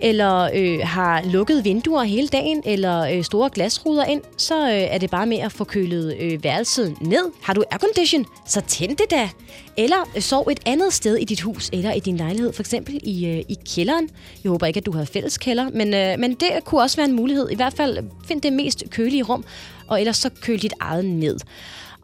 eller 0.00 0.50
øh, 0.54 0.78
har 0.82 1.22
lukket 1.24 1.64
vinduer 1.64 2.02
hele 2.02 2.28
dagen, 2.28 2.62
eller 2.66 3.00
øh, 3.00 3.24
store 3.24 3.50
glasruder 3.54 4.04
ind, 4.04 4.22
så 4.36 4.66
øh, 4.66 4.72
er 4.72 4.98
det 4.98 5.10
bare 5.10 5.26
med 5.26 5.38
at 5.38 5.52
få 5.52 5.64
kølet 5.64 6.16
øh, 6.20 6.44
værelset 6.44 6.96
ned. 7.00 7.32
Har 7.42 7.54
du 7.54 7.64
aircondition, 7.70 8.26
så 8.46 8.60
tænd 8.60 8.96
det 8.96 9.10
da. 9.10 9.28
Eller 9.76 10.10
øh, 10.16 10.22
sov 10.22 10.48
et 10.50 10.60
andet 10.66 10.92
sted 10.92 11.16
i 11.16 11.24
dit 11.24 11.40
hus, 11.40 11.70
eller 11.72 11.92
i 11.92 12.00
din 12.00 12.16
lejlighed, 12.16 12.52
for 12.52 12.62
eksempel 12.62 13.00
i, 13.02 13.26
øh, 13.26 13.38
i 13.38 13.56
kælderen. 13.74 14.08
Jeg 14.44 14.50
håber 14.50 14.66
ikke, 14.66 14.78
at 14.78 14.86
du 14.86 14.92
har 14.92 15.04
fælles 15.04 15.38
kælder, 15.38 15.70
men, 15.70 15.94
øh, 15.94 16.18
men 16.18 16.34
det 16.34 16.50
kunne 16.64 16.80
også 16.80 16.96
være 16.96 17.08
en 17.08 17.16
mulighed. 17.16 17.50
I 17.50 17.54
hvert 17.54 17.74
fald 17.74 17.98
find 18.28 18.42
det 18.42 18.52
mest 18.52 18.84
kølige 18.90 19.22
rum, 19.22 19.44
og 19.88 20.00
ellers 20.00 20.16
så 20.16 20.30
køl 20.40 20.62
dit 20.62 20.74
eget 20.80 21.04
ned. 21.04 21.38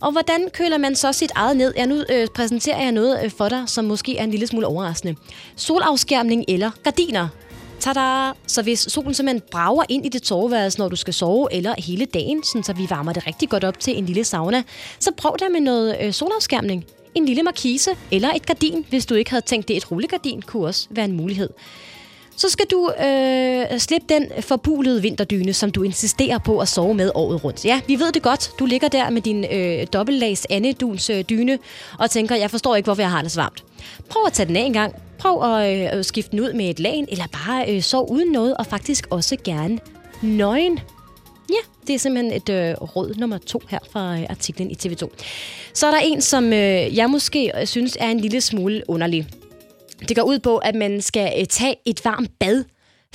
Og 0.01 0.13
hvordan 0.13 0.49
køler 0.53 0.79
man 0.79 0.97
så 0.97 1.13
sit 1.13 1.33
eget 1.35 1.57
ned? 1.57 1.75
Ja, 1.77 1.87
nu 1.87 2.05
øh, 2.11 2.29
præsenterer 2.35 2.83
jeg 2.83 2.93
noget 2.93 3.25
øh, 3.25 3.31
for 3.31 3.49
dig, 3.49 3.63
som 3.67 3.85
måske 3.85 4.19
er 4.19 4.25
en 4.25 4.31
lille 4.31 4.47
smule 4.47 4.67
overraskende. 4.67 5.15
Solafskærmning 5.57 6.45
eller 6.49 6.71
gardiner. 6.85 7.29
Tada! 7.81 8.33
Så 8.47 8.63
hvis 8.63 8.81
solen 8.81 9.15
simpelthen 9.15 9.43
brager 9.51 9.83
ind 9.89 10.07
i 10.07 10.09
dit 10.09 10.27
soveværelse, 10.27 10.79
når 10.79 10.89
du 10.89 10.97
skal 10.97 11.15
sove, 11.15 11.49
eller 11.53 11.75
hele 11.79 12.05
dagen, 12.05 12.45
sådan, 12.45 12.63
så 12.63 12.73
vi 12.73 12.87
varmer 12.91 13.13
det 13.13 13.27
rigtig 13.27 13.49
godt 13.49 13.65
op 13.65 13.81
til 13.81 13.99
en 13.99 14.07
lille 14.07 14.25
sauna, 14.25 14.63
så 14.99 15.11
prøv 15.17 15.37
da 15.41 15.49
med 15.49 15.61
noget 15.61 15.97
øh, 16.01 16.13
solafskærmning. 16.13 16.85
En 17.15 17.25
lille 17.25 17.43
markise 17.43 17.91
eller 18.11 18.33
et 18.33 18.47
gardin, 18.47 18.87
hvis 18.89 19.07
du 19.07 19.15
ikke 19.15 19.31
havde 19.31 19.45
tænkt 19.45 19.69
det. 19.69 19.77
Et 19.77 19.91
rullegardin 19.91 20.43
kunne 20.43 20.67
også 20.67 20.87
være 20.91 21.05
en 21.05 21.17
mulighed. 21.17 21.51
Så 22.37 22.49
skal 22.49 22.67
du 22.71 22.93
øh, 23.05 23.79
slippe 23.79 24.15
den 24.15 24.27
forbulede 24.41 25.03
vinterdyne, 25.03 25.53
som 25.53 25.71
du 25.71 25.83
insisterer 25.83 26.39
på 26.39 26.59
at 26.59 26.69
sove 26.69 26.95
med 26.95 27.11
året 27.15 27.45
rundt. 27.45 27.65
Ja, 27.65 27.81
vi 27.87 27.99
ved 27.99 28.13
det 28.13 28.23
godt. 28.23 28.51
Du 28.59 28.67
ligger 28.67 28.89
der 28.89 29.11
med 29.11 29.23
din 29.23 29.45
øh, 29.53 29.87
dobbeltlags 29.93 30.47
andeduns 30.51 31.11
øh, 31.11 31.25
dyne 31.31 31.59
og 31.99 32.11
tænker, 32.11 32.37
jeg 32.37 32.51
forstår 32.51 32.77
ikke, 32.77 32.87
hvorfor 32.87 33.03
jeg 33.03 33.11
har 33.11 33.23
det 33.23 33.31
så 33.31 33.41
varmt. 33.41 33.65
Prøv 34.09 34.23
at 34.27 34.33
tage 34.33 34.47
den 34.47 34.57
af 34.57 34.61
en 34.61 34.73
gang. 34.73 34.95
Prøv 35.21 35.55
at 35.55 35.97
øh, 35.99 36.05
skifte 36.05 36.31
den 36.31 36.41
ud 36.41 36.53
med 36.53 36.71
et 36.71 36.81
lagen, 36.81 37.07
eller 37.11 37.25
bare 37.33 37.77
øh, 37.77 37.83
sov 37.83 38.11
uden 38.11 38.33
noget, 38.33 38.57
og 38.57 38.67
faktisk 38.67 39.07
også 39.11 39.37
gerne 39.45 39.79
nøgen. 40.23 40.81
Ja, 41.51 41.87
det 41.87 41.95
er 41.95 41.99
simpelthen 41.99 42.33
et 42.33 42.49
øh, 42.49 42.75
råd 42.75 43.15
nummer 43.15 43.39
to 43.39 43.63
her 43.69 43.79
fra 43.91 44.19
øh, 44.19 44.27
artiklen 44.31 44.71
i 44.71 44.75
TV2. 44.75 45.09
Så 45.75 45.87
er 45.87 45.91
der 45.91 45.99
en, 45.99 46.21
som 46.21 46.45
øh, 46.45 46.97
jeg 46.97 47.11
måske 47.11 47.53
øh, 47.61 47.67
synes 47.67 47.97
er 48.01 48.09
en 48.09 48.21
lille 48.21 48.41
smule 48.41 48.83
underlig. 48.89 49.27
Det 50.09 50.17
går 50.17 50.23
ud 50.23 50.39
på, 50.39 50.59
at 50.59 50.75
man 50.75 51.01
skal 51.01 51.33
øh, 51.41 51.47
tage 51.47 51.77
et 51.85 52.05
varmt 52.05 52.31
bad, 52.39 52.65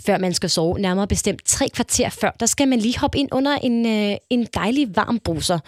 før 0.05 0.17
man 0.17 0.33
skal 0.33 0.49
sove. 0.49 0.79
Nærmere 0.79 1.07
bestemt 1.07 1.41
tre 1.45 1.69
kvarter 1.69 2.09
før. 2.09 2.35
Der 2.39 2.45
skal 2.45 2.67
man 2.67 2.79
lige 2.79 2.99
hoppe 2.99 3.17
ind 3.17 3.29
under 3.31 3.55
en, 3.55 3.85
øh, 3.85 4.17
en 4.29 4.47
dejlig 4.55 4.95
varm 4.95 5.19
bruser. 5.19 5.59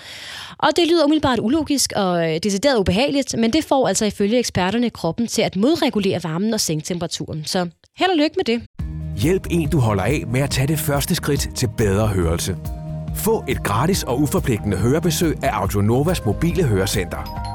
Og 0.58 0.70
det 0.76 0.88
lyder 0.88 1.06
umiddelbart 1.06 1.40
ulogisk 1.40 1.94
og 1.96 2.34
øh, 2.34 2.40
decideret 2.44 2.78
ubehageligt, 2.78 3.36
men 3.38 3.54
det 3.54 3.64
får 3.66 3.88
altså 3.88 4.06
ifølge 4.06 4.40
eksperterne 4.40 4.90
kroppen 4.90 5.28
til 5.28 5.42
at 5.42 5.56
modregulere 5.56 6.24
varmen 6.24 6.54
og 6.54 6.60
sænke 6.60 6.86
temperaturen. 6.86 7.46
Så 7.46 7.60
held 7.98 8.12
og 8.12 8.18
lykke 8.18 8.36
med 8.38 8.46
det. 8.46 8.62
Hjælp 9.18 9.48
en, 9.52 9.70
du 9.70 9.80
holder 9.80 10.04
af 10.04 10.24
med 10.28 10.42
at 10.42 10.50
tage 10.50 10.68
det 10.68 10.80
første 10.80 11.16
skridt 11.16 11.50
til 11.56 11.70
bedre 11.78 12.08
hørelse. 12.08 12.56
Få 13.16 13.44
et 13.48 13.64
gratis 13.64 14.04
og 14.04 14.20
uforpligtende 14.20 14.78
hørebesøg 14.78 15.44
af 15.44 15.50
Audionovas 15.50 16.26
mobile 16.26 16.64
hørecenter. 16.64 17.48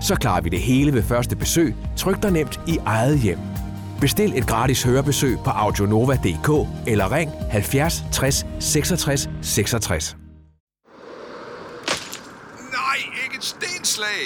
Så 0.00 0.14
klarer 0.14 0.40
vi 0.40 0.48
det 0.48 0.60
hele 0.60 0.92
ved 0.92 1.02
første 1.02 1.36
besøg, 1.36 1.74
tryk 1.96 2.22
dig 2.22 2.30
nemt 2.32 2.60
i 2.68 2.78
eget 2.86 3.20
hjem. 3.20 3.38
Bestil 4.00 4.32
et 4.38 4.46
gratis 4.46 4.82
hørebesøg 4.82 5.38
på 5.44 5.50
audionova.dk 5.50 6.48
eller 6.86 7.12
ring 7.12 7.30
70 7.50 8.04
60 8.12 8.46
66 8.60 9.28
66. 9.42 10.16
Nej, 12.72 12.98
ikke 13.24 13.36
et 13.36 13.44
stenslag! 13.44 14.24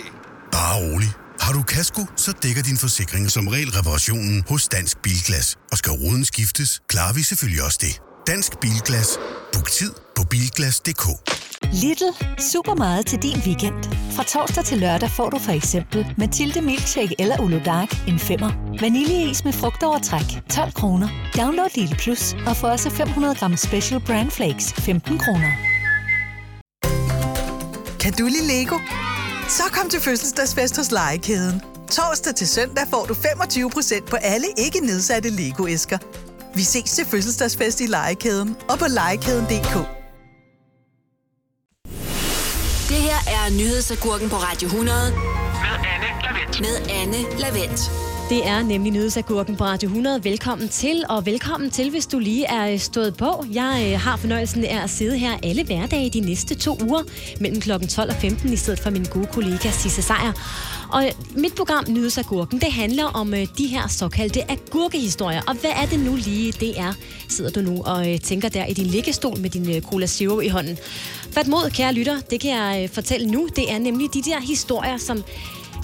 Bare 0.53 0.77
rolig. 0.85 1.09
Har 1.41 1.53
du 1.53 1.63
kasko, 1.63 2.03
så 2.17 2.33
dækker 2.43 2.63
din 2.63 2.77
forsikring 2.77 3.31
som 3.31 3.49
regel 3.49 3.71
reparationen 3.71 4.45
hos 4.49 4.69
Dansk 4.69 5.03
Bilglas. 5.03 5.57
Og 5.73 5.79
skal 5.79 5.93
ruden 5.93 6.25
skiftes, 6.25 6.83
klarer 6.89 7.13
vi 7.15 7.23
selvfølgelig 7.23 7.65
også 7.65 7.79
det. 7.83 8.03
Dansk 8.27 8.59
Bilglas. 8.61 9.19
Book 9.53 9.71
tid 9.71 9.93
på 10.17 10.23
bilglas.dk. 10.31 11.32
Little. 11.73 12.13
Super 12.39 12.75
meget 12.75 13.07
til 13.07 13.23
din 13.23 13.39
weekend. 13.47 13.75
Fra 14.11 14.23
torsdag 14.23 14.65
til 14.65 14.79
lørdag 14.79 15.11
får 15.11 15.31
du 15.31 15.39
for 15.39 15.53
eksempel 15.53 16.15
Mathilde 16.19 16.61
Milkshake 16.63 17.15
eller 17.19 17.41
Ulo 17.41 17.61
Dark 17.65 18.09
en 18.09 18.19
femmer. 18.19 18.51
Vaniljeis 18.81 19.45
med 19.45 19.53
frugtovertræk 19.53 20.27
12 20.51 20.73
kroner. 20.73 21.09
Download 21.37 21.69
Lidl 21.75 21.95
Plus 21.95 22.37
og 22.47 22.57
få 22.57 22.67
også 22.67 22.91
500 22.91 23.35
gram 23.35 23.57
Special 23.57 24.01
Brand 24.01 24.31
Flakes 24.31 24.73
15 24.73 25.19
kroner. 25.19 25.53
Kan 28.01 28.13
du 28.13 28.25
lide 28.25 28.47
Lego? 28.47 28.79
Så 29.49 29.63
kom 29.73 29.89
til 29.91 30.01
fødselsdagsfest 30.01 30.77
hos 30.77 30.91
Legekæden. 30.91 31.63
Torsdag 31.91 32.35
til 32.35 32.49
søndag 32.49 32.85
får 32.91 33.05
du 33.09 33.15
25% 33.15 34.07
på 34.11 34.17
alle 34.17 34.47
ikke 34.59 34.81
nedsatte 34.81 35.31
Lego-æsker. 35.31 35.99
Vi 36.55 36.63
ses 36.63 36.91
til 36.93 37.05
fødselsdagsfest 37.07 37.81
i 37.81 37.87
Legekæden 37.87 38.57
og 38.69 38.79
på 38.79 38.87
legekæden.dk. 38.89 40.02
Det 42.93 43.01
her 43.01 43.21
er 43.27 43.51
nyhedsagurken 43.59 44.29
på 44.29 44.37
Radio 44.37 44.67
100 44.67 44.97
Med 45.11 45.19
Anne 45.93 46.07
Lavendt. 46.23 46.61
med 46.61 46.95
Anne 46.95 47.39
Lavendt. 47.41 47.81
Det 48.29 48.47
er 48.47 48.63
nemlig 48.63 48.93
Nyhedsagurken 48.93 49.57
på 49.57 49.65
Radio 49.65 49.87
100. 49.87 50.25
Velkommen 50.25 50.69
til, 50.69 51.05
og 51.09 51.27
velkommen 51.27 51.71
til, 51.71 51.91
hvis 51.91 52.07
du 52.07 52.19
lige 52.19 52.47
er 52.47 52.77
stået 52.79 53.17
på. 53.17 53.45
Jeg 53.53 53.91
øh, 53.93 54.01
har 54.01 54.17
fornøjelsen 54.17 54.65
af 54.65 54.83
at 54.83 54.91
sidde 54.91 55.19
her 55.19 55.39
alle 55.43 55.65
hverdage 55.65 56.11
de 56.11 56.21
næste 56.21 56.55
to 56.55 56.79
uger, 56.83 57.03
mellem 57.41 57.61
kl. 57.61 57.71
12 57.89 58.11
og 58.11 58.17
15, 58.17 58.53
i 58.53 58.57
stedet 58.57 58.81
for 58.81 58.91
min 58.91 59.05
gode 59.05 59.27
kollega 59.27 59.71
Sisse 59.71 60.03
Sejer. 60.03 60.33
Og 60.93 61.05
mit 61.37 61.55
program 61.55 61.85
Nyhedsagurken, 61.89 62.61
det 62.61 62.73
handler 62.73 63.05
om 63.05 63.35
øh, 63.35 63.47
de 63.59 63.67
her 63.67 63.89
såkaldte 63.89 64.51
agurkehistorier. 64.51 65.43
Og 65.47 65.55
hvad 65.55 65.71
er 65.83 65.87
det 65.87 66.01
nu 66.01 66.17
lige, 66.17 66.53
det 66.53 66.81
er, 66.81 66.93
sidder 67.29 67.51
du 67.51 67.61
nu 67.61 67.83
og 67.83 68.13
øh, 68.13 68.21
tænker 68.21 68.49
der 68.49 68.67
i 68.67 68.73
din 68.73 68.87
liggestol 68.87 69.39
med 69.39 69.51
din 69.51 69.77
øh, 69.77 69.83
Cola 69.83 70.07
Zero 70.07 70.41
i 70.41 70.49
hånden. 70.49 70.79
Fat 71.33 71.47
mod, 71.47 71.71
kære 71.71 71.93
lytter, 71.93 72.21
det 72.31 72.41
kan 72.41 72.51
jeg 72.51 72.83
øh, 72.83 72.89
fortælle 72.89 73.27
nu. 73.27 73.49
Det 73.57 73.73
er 73.73 73.79
nemlig 73.79 74.15
de 74.15 74.23
der 74.23 74.41
historier, 74.41 74.97
som 74.97 75.25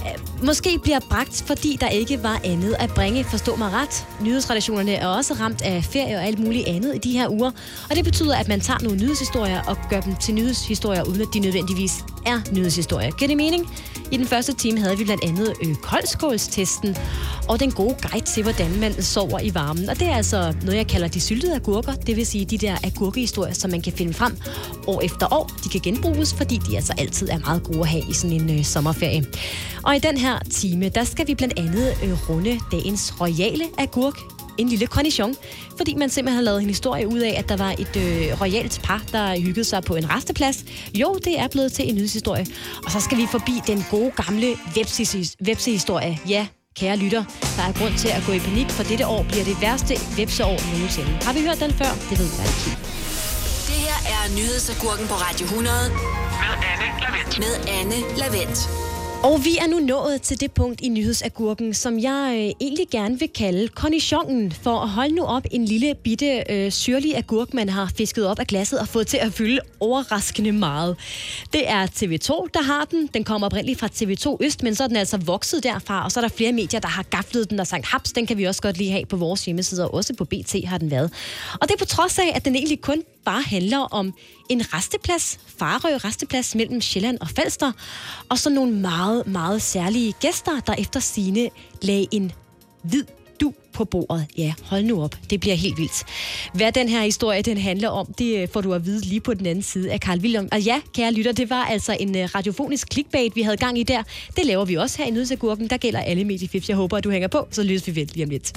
Øh, 0.07 0.45
måske 0.47 0.78
bliver 0.83 1.00
bragt, 1.00 1.45
fordi 1.47 1.78
der 1.81 1.88
ikke 1.88 2.23
var 2.23 2.40
andet 2.45 2.76
at 2.78 2.90
bringe. 2.90 3.25
Forstå 3.25 3.57
mig 3.57 3.73
ret. 3.73 4.07
Nyhedsredaktionerne 4.21 4.93
er 4.93 5.07
også 5.07 5.35
ramt 5.35 5.62
af 5.62 5.85
ferie 5.85 6.17
og 6.17 6.25
alt 6.25 6.38
muligt 6.38 6.69
andet 6.69 6.95
i 6.95 6.99
de 6.99 7.12
her 7.12 7.28
uger. 7.28 7.50
Og 7.90 7.97
det 7.97 8.05
betyder, 8.05 8.37
at 8.37 8.49
man 8.49 8.61
tager 8.61 8.78
nogle 8.83 8.99
nyhedshistorier 8.99 9.62
og 9.62 9.76
gør 9.90 10.00
dem 10.00 10.17
til 10.17 10.35
nyhedshistorier, 10.35 11.02
uden 11.02 11.21
at 11.21 11.28
de 11.35 11.38
nødvendigvis 11.40 11.93
er 12.26 12.40
nyhedshistorier. 12.52 13.11
Giver 13.11 13.28
det 13.28 13.37
mening? 13.37 13.71
I 14.11 14.17
den 14.17 14.26
første 14.26 14.52
time 14.52 14.78
havde 14.78 14.99
vi 14.99 15.05
blandt 15.05 15.25
andet 15.25 15.52
øh, 15.64 15.75
koldskålstesten 15.75 16.97
og 17.49 17.61
den 17.61 17.73
gode 17.73 17.97
guide 18.11 18.25
til, 18.25 18.43
hvordan 18.43 18.81
man 18.81 19.02
sover 19.02 19.40
i 19.40 19.55
varmen. 19.55 19.88
Og 19.88 20.00
det 20.00 20.09
er 20.09 20.14
altså 20.14 20.55
noget, 20.62 20.76
jeg 20.76 20.87
kalder 20.87 21.09
de 21.09 21.21
syltede 21.21 21.55
agurker. 21.55 21.93
Det 21.93 22.17
vil 22.17 22.26
sige 22.26 22.45
de 22.45 22.59
der 22.59 22.76
agurkehistorier, 22.85 23.55
som 23.55 23.71
man 23.71 23.83
kan 23.83 23.93
finde 23.93 24.14
frem 24.14 24.37
år 24.87 25.00
efter 25.00 25.33
år. 25.33 25.50
De 25.64 25.69
kan 25.69 25.81
genbruges, 25.81 26.35
fordi 26.35 26.57
de 26.71 26.76
altså 26.76 26.93
altid 26.99 27.28
er 27.28 27.38
meget 27.38 27.62
gode 27.62 27.81
at 27.81 27.88
have 27.88 28.05
i 28.11 28.12
sådan 28.12 28.40
en 28.40 28.59
øh, 28.59 28.64
sommerferie. 28.64 29.26
Og 29.88 29.97
i 29.97 29.99
den 29.99 30.16
her 30.18 30.38
time, 30.50 30.88
der 30.88 31.04
skal 31.04 31.26
vi 31.26 31.35
blandt 31.35 31.59
andet 31.59 31.95
øh, 32.04 32.30
runde 32.30 32.61
dagens 32.73 33.21
royale 33.21 33.64
agurk 33.78 34.18
en 34.59 34.68
lille 34.68 34.87
cornichon, 34.87 35.35
fordi 35.76 35.95
man 35.95 36.11
simpelthen 36.11 36.37
har 36.37 36.42
lavet 36.45 36.62
en 36.62 36.68
historie 36.68 37.09
ud 37.09 37.18
af, 37.18 37.35
at 37.38 37.49
der 37.49 37.57
var 37.57 37.75
et 37.78 37.97
øh, 37.97 38.40
royalt 38.40 38.80
par, 38.85 39.02
der 39.12 39.40
hyggede 39.40 39.64
sig 39.64 39.83
på 39.83 39.97
en 39.97 40.11
resteplads. 40.11 40.64
Jo, 40.95 41.18
det 41.25 41.38
er 41.38 41.49
blevet 41.49 41.73
til 41.73 41.88
en 41.88 41.95
nyhedshistorie. 41.95 42.47
Og 42.85 42.90
så 42.90 43.00
skal 43.00 43.18
vi 43.18 43.26
forbi 43.30 43.52
den 43.66 43.85
gode 43.90 44.11
gamle 44.11 44.57
websehistorie. 45.47 46.18
Ja, 46.28 46.47
kære 46.76 46.97
lytter, 46.97 47.25
der 47.57 47.62
er 47.62 47.73
grund 47.73 47.95
til 47.95 48.09
at 48.09 48.23
gå 48.26 48.33
i 48.33 48.38
panik, 48.38 48.71
for 48.71 48.83
dette 48.83 49.07
år 49.07 49.23
bliver 49.23 49.45
det 49.45 49.57
værste 49.61 49.95
webseår 50.18 50.59
nogensinde. 50.73 51.11
Har 51.23 51.33
vi 51.33 51.40
hørt 51.40 51.61
den 51.61 51.73
før? 51.73 51.92
Det 52.11 52.18
ved 52.18 52.30
jeg 52.38 52.47
ikke. 52.52 52.78
Det 53.68 53.78
her 53.87 53.99
er 54.14 54.37
nyhedsagurken 54.37 55.07
på 55.09 55.14
Radio 55.14 55.45
100 55.45 55.76
Med 56.42 56.54
Anne 56.71 56.88
Lavendt. 57.02 57.38
med 57.38 57.54
Anne 57.78 57.99
Lavendt. 58.18 58.88
Og 59.23 59.45
vi 59.45 59.57
er 59.61 59.67
nu 59.67 59.79
nået 59.79 60.23
til 60.23 60.41
det 60.41 60.53
punkt 60.53 60.81
i 60.81 60.89
nyhedsagurken, 60.89 61.75
som 61.75 61.99
jeg 61.99 62.33
øh, 62.35 62.67
egentlig 62.67 62.87
gerne 62.91 63.19
vil 63.19 63.29
kalde 63.29 63.69
cornichonen, 63.69 64.53
for 64.53 64.79
at 64.81 64.89
holde 64.89 65.15
nu 65.15 65.23
op 65.23 65.43
en 65.51 65.65
lille 65.65 65.95
bitte 65.95 66.45
øh, 66.51 66.71
syrlig 66.73 67.17
agurk, 67.17 67.55
man 67.55 67.69
har 67.69 67.93
fisket 67.97 68.27
op 68.27 68.39
af 68.39 68.47
glasset 68.47 68.81
og 68.81 68.89
fået 68.89 69.07
til 69.07 69.17
at 69.17 69.33
fylde 69.33 69.61
overraskende 69.81 70.53
meget. 70.53 70.97
Det 71.53 71.71
er 71.71 71.87
TV2, 71.87 72.49
der 72.55 72.63
har 72.63 72.85
den. 72.91 73.09
Den 73.15 73.25
kommer 73.25 73.47
oprindeligt 73.47 73.81
fra 73.81 73.87
TV2 73.87 74.37
Øst, 74.41 74.63
men 74.63 74.75
så 74.75 74.85
er 74.85 74.89
den 74.89 74.97
altså 74.97 75.17
vokset 75.17 75.63
derfra, 75.63 76.05
og 76.05 76.13
så 76.13 76.21
er 76.21 76.25
der 76.25 76.35
flere 76.37 76.53
medier, 76.53 76.81
der 76.81 76.89
har 76.89 77.03
gaflet 77.03 77.51
den 77.51 77.61
og 77.61 77.67
sagt, 77.67 77.87
haps, 77.87 78.13
den 78.13 78.27
kan 78.27 78.39
vi 78.39 78.45
også 78.45 78.63
godt 78.63 78.79
lige 78.79 78.91
have 78.91 79.07
på 79.07 79.17
vores 79.17 79.45
hjemmeside, 79.45 79.85
og 79.85 79.95
også 79.95 80.15
på 80.15 80.25
BT 80.25 80.55
har 80.65 80.79
den 80.79 80.91
været. 80.91 81.13
Og 81.61 81.69
det 81.69 81.75
er 81.75 81.79
på 81.79 81.85
trods 81.85 82.19
af, 82.19 82.33
at 82.35 82.45
den 82.45 82.55
egentlig 82.55 82.81
kun 82.81 83.03
bare 83.28 83.42
handler 83.42 83.78
om 83.78 84.14
en 84.49 84.75
resteplads, 84.75 85.40
Farø 85.58 85.97
resteplads 85.97 86.54
mellem 86.54 86.80
Sjælland 86.80 87.18
og 87.20 87.28
Falster, 87.28 87.73
og 88.28 88.38
så 88.38 88.50
nogle 88.50 88.73
meget, 88.73 89.26
meget 89.26 89.62
særlige 89.62 90.14
gæster, 90.20 90.61
der 90.66 90.75
efter 90.78 91.00
sine 91.00 91.49
lagde 91.82 92.06
en 92.11 92.32
hvid 92.82 93.04
du 93.40 93.52
på 93.73 93.85
bordet. 93.85 94.26
Ja, 94.38 94.54
hold 94.62 94.85
nu 94.85 95.02
op. 95.02 95.16
Det 95.30 95.40
bliver 95.40 95.54
helt 95.54 95.78
vildt. 95.78 96.04
Hvad 96.54 96.73
den 96.73 96.88
her 96.88 97.02
historie 97.02 97.42
den 97.42 97.58
handler 97.58 97.88
om, 97.88 98.06
det 98.18 98.42
øh, 98.42 98.49
får 98.52 98.61
du 98.61 98.75
at 98.75 98.87
vide 98.87 99.00
lige 99.00 99.20
på 99.20 99.35
den 99.35 99.47
anden 99.47 99.62
side 99.62 99.92
af 99.92 100.00
Karl 100.00 100.18
William. 100.18 100.49
Og 100.52 100.61
ja, 100.61 100.80
kære 100.94 101.12
lytter, 101.12 101.32
det 101.32 101.50
var 101.50 101.64
altså 101.64 101.97
en 102.00 102.16
øh, 102.16 102.28
radiofonisk 102.35 102.92
clickbait, 102.92 103.37
vi 103.37 103.42
havde 103.42 103.56
gang 103.56 103.78
i 103.78 103.82
der. 103.82 104.02
Det 104.37 104.47
laver 104.47 104.64
vi 104.64 104.75
også 104.75 104.99
her 104.99 105.04
i 105.06 105.11
Nyhedsagurken. 105.11 105.70
Der 105.70 105.76
gælder 105.76 106.00
alle 106.00 106.25
mediefifs. 106.25 106.68
Jeg 106.68 106.76
håber, 106.76 106.97
at 106.97 107.04
du 107.04 107.11
hænger 107.11 107.28
på, 107.28 107.49
så 107.50 107.62
lyttes 107.62 107.87
vi 107.87 107.97
ved 107.97 108.06
lige 108.06 108.25
om 108.25 108.30
lidt. 108.30 108.52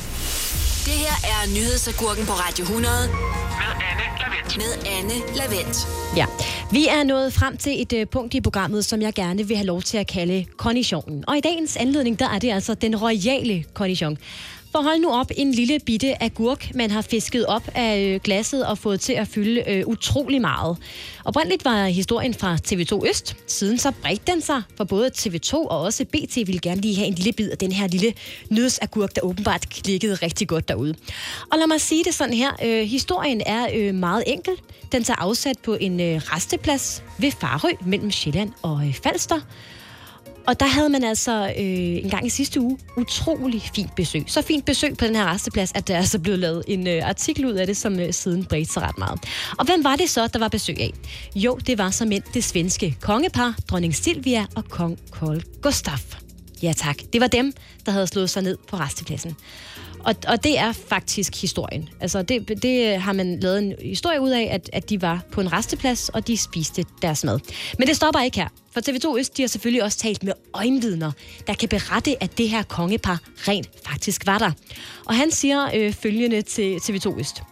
Det 0.86 0.94
her 0.94 1.16
er 1.24 1.56
nyhedsagurken 1.56 2.26
på 2.26 2.32
Radio 2.32 2.64
100 2.64 3.08
Med 3.08 3.72
Anne 3.90 4.11
Lavendt. 4.22 4.58
med 4.58 4.92
Anne 4.98 5.14
Lavendt. 5.36 5.78
Ja, 6.18 6.26
vi 6.72 6.88
er 6.88 7.04
nået 7.04 7.34
frem 7.34 7.58
til 7.58 7.82
et 7.82 7.94
øh, 7.94 8.08
punkt 8.08 8.34
i 8.34 8.42
programmet, 8.42 8.86
som 8.86 9.02
jeg 9.02 9.14
gerne 9.14 9.48
vil 9.48 9.58
have 9.58 9.68
lov 9.68 9.82
til 9.82 9.98
at 9.98 10.08
kalde 10.08 10.46
cornichonen. 10.58 11.24
Og 11.28 11.38
i 11.38 11.40
dagens 11.40 11.78
anledning, 11.78 12.20
der 12.20 12.30
er 12.30 12.40
det 12.40 12.52
altså 12.52 12.74
den 12.74 12.96
royale 12.96 13.64
cornichon. 13.74 14.18
For 14.72 14.82
hold 14.82 15.00
nu 15.00 15.10
op 15.10 15.32
en 15.36 15.52
lille 15.52 15.80
bitte 15.86 16.24
agurk, 16.24 16.76
man 16.76 16.92
har 16.92 17.02
fisket 17.02 17.46
op 17.46 17.70
af 17.76 18.00
øh, 18.00 18.20
glasset 18.24 18.66
og 18.66 18.78
fået 18.78 19.00
til 19.00 19.14
at 19.14 19.28
fylde 19.28 19.64
øh, 19.70 19.88
utrolig 19.88 20.42
meget. 20.42 20.78
Oprindeligt 21.26 21.66
var 21.66 21.86
historien 21.86 22.34
fra 22.34 22.58
TV2 22.68 23.10
Øst. 23.10 23.36
Siden 23.48 23.78
så 23.78 23.92
bredte 24.02 24.32
den 24.32 24.42
sig, 24.42 24.62
for 24.78 24.84
både 24.84 25.12
TV2 25.18 25.54
og 25.54 25.82
også 25.82 26.06
BT 26.06 26.36
ville 26.36 26.60
gerne 26.60 26.82
lige 26.82 26.96
have 26.96 27.08
en 27.08 27.14
lille 27.14 27.34
bid 27.34 27.50
af 27.50 27.58
den 27.58 27.72
her 27.72 27.88
lille 27.88 28.14
nødsagurk, 28.50 29.16
der 29.16 29.22
åbenbart 29.22 29.70
klikkede 29.70 30.16
rigtig 30.16 30.48
godt 30.48 30.68
derude. 30.68 30.96
Og 31.52 31.58
lad 31.58 31.68
mig 31.68 31.82
sige 31.82 32.04
det 32.04 32.14
sådan 32.14 32.34
her. 32.34 32.52
Øh, 32.64 32.88
historien 32.88 33.42
er 33.46 33.68
øh, 33.74 33.96
meget 33.96 34.24
enkel. 34.28 34.54
Den 34.92 35.04
tager 35.04 35.22
afsat 35.22 35.58
på 35.64 35.74
en 35.74 36.00
øh, 36.00 36.16
resteplads 36.16 37.04
ved 37.18 37.32
Farø 37.32 37.70
mellem 37.86 38.12
Sjælland 38.12 38.52
og 38.62 38.88
øh, 38.88 38.94
Falster. 38.94 39.40
Og 40.48 40.60
der 40.60 40.66
havde 40.66 40.90
man 40.90 41.04
altså 41.04 41.54
øh, 41.58 42.04
en 42.04 42.10
gang 42.10 42.26
i 42.26 42.30
sidste 42.30 42.62
uge 42.62 42.78
utrolig 42.98 43.62
fint 43.76 43.96
besøg. 43.96 44.24
Så 44.28 44.42
fint 44.42 44.66
besøg 44.66 44.98
på 44.98 45.06
den 45.06 45.16
her 45.16 45.34
resteplads, 45.34 45.72
at 45.76 45.76
der 45.76 45.80
altså 45.80 45.94
er 45.94 45.98
altså 45.98 46.20
blevet 46.20 46.40
lavet 46.40 46.64
en 46.68 46.88
øh, 46.88 47.10
artikel 47.10 47.46
ud 47.46 47.54
af 47.54 47.68
det, 47.68 47.78
som 47.78 48.00
øh, 48.00 48.14
siden 48.14 48.46
bredte 48.46 48.74
sig 48.74 48.84
ret 48.84 48.98
meget. 48.98 49.20
Og 49.58 49.66
hvem 49.66 49.84
var 49.84 49.96
det 49.96 50.10
så, 50.10 50.28
der 50.28 50.40
var 50.40 50.48
besøg 50.48 50.80
af? 50.80 50.94
Jo, 51.36 51.56
det 51.56 51.78
var 51.78 51.90
som 51.90 52.12
end 52.12 52.24
det 52.34 52.44
svenske 52.44 52.98
kongepar, 53.02 53.56
dronning 53.70 53.96
Silvia 53.96 54.46
og 54.56 54.66
kong 54.70 55.00
Carl 55.12 55.44
Gustaf. 55.62 56.18
Ja 56.62 56.74
tak, 56.78 56.98
det 57.14 57.22
var 57.22 57.28
dem, 57.28 57.54
der 57.86 57.92
havde 57.92 58.08
slået 58.08 58.30
sig 58.30 58.44
ned 58.44 58.58
på 58.68 58.78
restepladsen. 58.78 59.36
Og, 60.06 60.16
og 60.28 60.44
det 60.44 60.60
er 60.60 60.72
faktisk 60.72 61.42
historien. 61.42 61.90
Altså, 62.00 62.22
det, 62.22 62.64
det 62.64 63.02
har 63.02 63.14
man 63.14 63.40
lavet 63.40 63.60
en 63.60 63.74
historie 63.82 64.22
ud 64.22 64.30
af, 64.30 64.50
at, 64.52 64.70
at 64.74 64.90
de 64.90 65.02
var 65.02 65.24
på 65.32 65.42
en 65.42 65.54
resteplads, 65.54 66.10
og 66.10 66.28
de 66.28 66.38
spiste 66.38 66.86
deres 67.02 67.24
mad. 67.24 67.40
Men 67.80 67.88
det 67.88 67.96
stopper 67.96 68.22
ikke 68.22 68.38
her. 68.40 68.48
For 68.72 68.82
TV2 68.90 69.20
Øst, 69.20 69.38
de 69.38 69.42
har 69.42 69.48
selvfølgelig 69.48 69.84
også 69.84 69.98
talt 69.98 70.24
med 70.24 70.34
øjenvidner, 70.54 71.12
der 71.48 71.54
kan 71.54 71.70
berette, 71.70 72.24
at 72.24 72.38
det 72.38 72.50
her 72.50 72.64
kongepar 72.64 73.20
rent 73.36 73.70
faktisk 73.86 74.26
var 74.26 74.38
der. 74.38 74.52
Og 75.06 75.16
han 75.16 75.32
siger 75.32 75.70
øh, 75.76 75.94
følgende 75.94 76.42
til 76.42 76.78
TV2 76.78 77.20
Øst. 77.20 77.44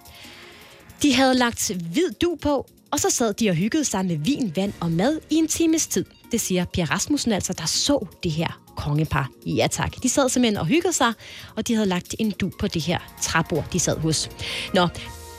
De 1.04 1.14
havde 1.14 1.34
lagt 1.34 1.72
hvid 1.92 2.12
du 2.22 2.38
på, 2.42 2.68
og 2.92 3.00
så 3.00 3.10
sad 3.10 3.34
de 3.34 3.50
og 3.50 3.56
hyggede 3.56 3.86
sig 3.86 4.06
med 4.06 4.18
vin, 4.18 4.54
vand 4.56 4.74
og 4.80 4.92
mad 4.92 5.20
i 5.30 5.36
en 5.36 5.48
times 5.48 5.88
tid. 5.88 6.06
Det 6.32 6.42
siger 6.42 6.66
Per 6.66 6.92
Rasmussen 6.92 7.32
altså, 7.32 7.54
der 7.54 7.66
så 7.66 8.06
det 8.24 8.32
her 8.32 8.62
kongepar. 8.76 9.30
Ja 9.46 9.68
tak. 9.72 10.04
De 10.04 10.10
sad 10.10 10.30
simpelthen 10.30 10.58
og 10.58 10.66
hyggede 10.66 10.94
sig, 10.94 11.14
og 11.56 11.68
de 11.68 11.74
havde 11.74 11.88
lagt 11.88 12.16
en 12.20 12.32
du 12.32 12.52
på 12.60 12.68
det 12.68 12.82
her 12.82 13.00
træbord, 13.22 13.66
de 13.74 13.80
sad 13.80 13.98
hos. 13.98 14.30
Nå, 14.74 14.88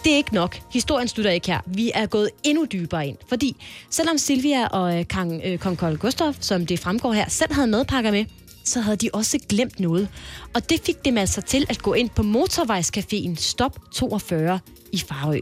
det 0.04 0.12
er 0.12 0.16
ikke 0.16 0.34
nok. 0.34 0.58
Historien 0.72 1.08
slutter 1.08 1.30
ikke 1.30 1.46
her. 1.46 1.60
Vi 1.66 1.90
er 1.94 2.06
gået 2.06 2.30
endnu 2.42 2.64
dybere 2.72 3.08
ind. 3.08 3.16
Fordi 3.28 3.56
selvom 3.90 4.18
Silvia 4.18 4.66
og 4.66 4.98
øh, 4.98 5.04
kong, 5.04 5.40
øh, 5.44 5.58
kong 5.58 5.76
Carl 5.76 5.96
Gustaf, 5.96 6.36
som 6.40 6.66
det 6.66 6.78
fremgår 6.78 7.12
her, 7.12 7.28
selv 7.28 7.52
havde 7.52 7.66
madpakker 7.66 8.10
med, 8.10 8.24
så 8.64 8.80
havde 8.80 8.96
de 8.96 9.10
også 9.12 9.38
glemt 9.48 9.80
noget. 9.80 10.08
Og 10.54 10.70
det 10.70 10.80
fik 10.84 11.04
dem 11.04 11.18
altså 11.18 11.40
til 11.42 11.66
at 11.68 11.82
gå 11.82 11.94
ind 11.94 12.10
på 12.10 12.22
motorvejscaféen 12.22 13.34
Stop 13.36 13.78
42 13.92 14.60
i 14.92 14.98
Farø. 14.98 15.40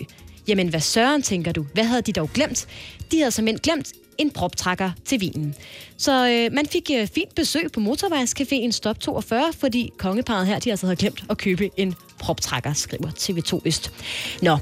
Jamen, 0.49 0.69
hvad 0.69 0.81
søren 0.81 1.23
tænker 1.23 1.53
du? 1.53 1.67
Hvad 1.75 1.85
havde 1.85 2.03
de 2.03 2.13
dog 2.13 2.31
glemt? 2.35 2.67
De 3.13 3.19
havde 3.19 3.31
simpelthen 3.31 3.61
glemt 3.61 3.93
en 4.19 4.31
proptrækker 4.31 4.91
til 5.05 5.21
vinen. 5.21 5.55
Så 5.97 6.29
øh, 6.29 6.53
man 6.53 6.67
fik 6.67 6.91
øh, 6.95 7.09
fint 7.15 7.35
besøg 7.35 7.73
på 7.73 7.81
motorvejscaféen 7.81 8.71
Stop 8.71 9.01
42, 9.01 9.53
fordi 9.53 9.91
kongeparet 9.99 10.47
her, 10.47 10.59
de 10.59 10.71
altså 10.71 10.87
havde 10.87 10.97
glemt 10.97 11.25
at 11.31 11.39
købe 11.39 11.71
en 11.77 11.95
proptrækker, 12.19 12.73
skriver 12.73 13.09
TV2 13.09 13.61
Øst. 13.67 13.93
Nå, 14.43 14.59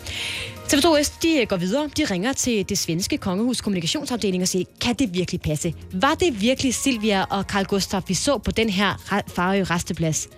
TV2 0.69 0.99
Øst, 0.99 1.23
de 1.23 1.41
øh, 1.41 1.47
går 1.47 1.57
videre. 1.57 1.91
De 1.97 2.05
ringer 2.05 2.33
til 2.33 2.69
det 2.69 2.79
svenske 2.79 3.19
kongehus 3.19 3.61
kommunikationsafdeling 3.61 4.43
og 4.43 4.49
siger, 4.49 4.65
kan 4.81 4.95
det 4.95 5.15
virkelig 5.15 5.41
passe? 5.41 5.75
Var 5.93 6.15
det 6.15 6.41
virkelig 6.41 6.75
Silvia 6.75 7.25
og 7.25 7.43
Carl 7.43 7.65
Gustaf, 7.65 8.03
vi 8.09 8.15
så 8.15 8.39
på 8.39 8.51
den 8.51 8.71
her 8.71 9.23
farø 9.35 9.63
resteplads? 9.63 10.29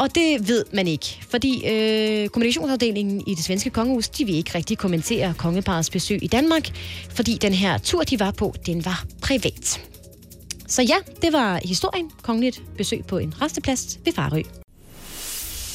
Og 0.00 0.14
det 0.14 0.48
ved 0.48 0.64
man 0.72 0.86
ikke, 0.86 1.20
fordi 1.30 1.66
øh, 1.66 2.28
kommunikationsafdelingen 2.28 3.22
i 3.26 3.34
det 3.34 3.44
svenske 3.44 3.70
kongehus, 3.70 4.08
de 4.08 4.24
vil 4.24 4.34
ikke 4.34 4.54
rigtig 4.54 4.78
kommentere 4.78 5.34
kongeparets 5.38 5.90
besøg 5.90 6.22
i 6.22 6.26
Danmark, 6.26 6.68
fordi 7.10 7.38
den 7.42 7.52
her 7.52 7.78
tur, 7.78 8.02
de 8.02 8.20
var 8.20 8.30
på, 8.30 8.54
den 8.66 8.84
var 8.84 9.04
privat. 9.22 9.80
Så 10.66 10.82
ja, 10.82 10.96
det 11.22 11.32
var 11.32 11.60
historien. 11.64 12.10
Kongeligt 12.22 12.62
besøg 12.76 13.04
på 13.08 13.18
en 13.18 13.34
resteplads 13.42 13.98
ved 14.04 14.12
Farø. 14.12 14.42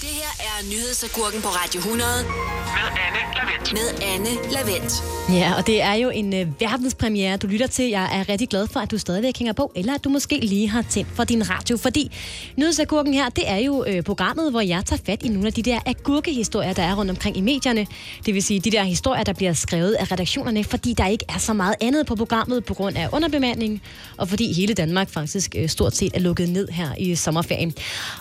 Det 0.01 0.13
her 0.21 0.33
er 0.39 0.69
nyhedsagurken 0.69 1.41
på 1.41 1.47
Radio 1.47 1.79
100 1.79 2.09
Med 2.23 2.89
Anne 3.05 3.34
Lavendt. 3.45 3.73
med 3.73 4.07
Anne 4.13 4.51
Lavendt. 4.51 5.03
Ja, 5.29 5.53
og 5.57 5.67
det 5.67 5.81
er 5.81 5.93
jo 5.93 6.09
en 6.09 6.33
øh, 6.33 6.61
verdenspremiere, 6.61 7.37
du 7.37 7.47
lytter 7.47 7.67
til. 7.67 7.89
Jeg 7.89 8.19
er 8.19 8.29
rigtig 8.29 8.49
glad 8.49 8.67
for, 8.67 8.79
at 8.79 8.91
du 8.91 8.97
stadigvæk 8.97 9.37
hænger 9.37 9.53
på, 9.53 9.71
eller 9.75 9.93
at 9.93 10.03
du 10.03 10.09
måske 10.09 10.39
lige 10.39 10.69
har 10.69 10.81
tændt 10.81 11.09
for 11.13 11.23
din 11.23 11.49
radio, 11.49 11.77
fordi 11.77 12.11
Nyhedsagurken 12.57 13.13
her, 13.13 13.29
det 13.29 13.49
er 13.49 13.57
jo 13.57 13.85
øh, 13.87 14.03
programmet, 14.03 14.51
hvor 14.51 14.61
jeg 14.61 14.85
tager 14.85 15.01
fat 15.05 15.23
i 15.23 15.27
nogle 15.27 15.47
af 15.47 15.53
de 15.53 15.61
der 15.61 15.79
agurkehistorier, 15.85 16.73
der 16.73 16.83
er 16.83 16.95
rundt 16.95 17.11
omkring 17.11 17.37
i 17.37 17.41
medierne. 17.41 17.87
Det 18.25 18.33
vil 18.33 18.43
sige 18.43 18.59
de 18.59 18.71
der 18.71 18.83
historier, 18.83 19.23
der 19.23 19.33
bliver 19.33 19.53
skrevet 19.53 19.93
af 19.93 20.11
redaktionerne, 20.11 20.63
fordi 20.63 20.93
der 20.93 21.07
ikke 21.07 21.25
er 21.29 21.37
så 21.37 21.53
meget 21.53 21.75
andet 21.81 22.05
på 22.05 22.15
programmet 22.15 22.65
på 22.65 22.73
grund 22.73 22.97
af 22.97 23.09
underbemanding, 23.13 23.81
og 24.17 24.29
fordi 24.29 24.53
hele 24.53 24.73
Danmark 24.73 25.09
faktisk 25.09 25.55
øh, 25.57 25.69
stort 25.69 25.95
set 25.95 26.11
er 26.15 26.19
lukket 26.19 26.49
ned 26.49 26.67
her 26.67 26.89
i 26.97 27.15
sommerferien. 27.15 27.73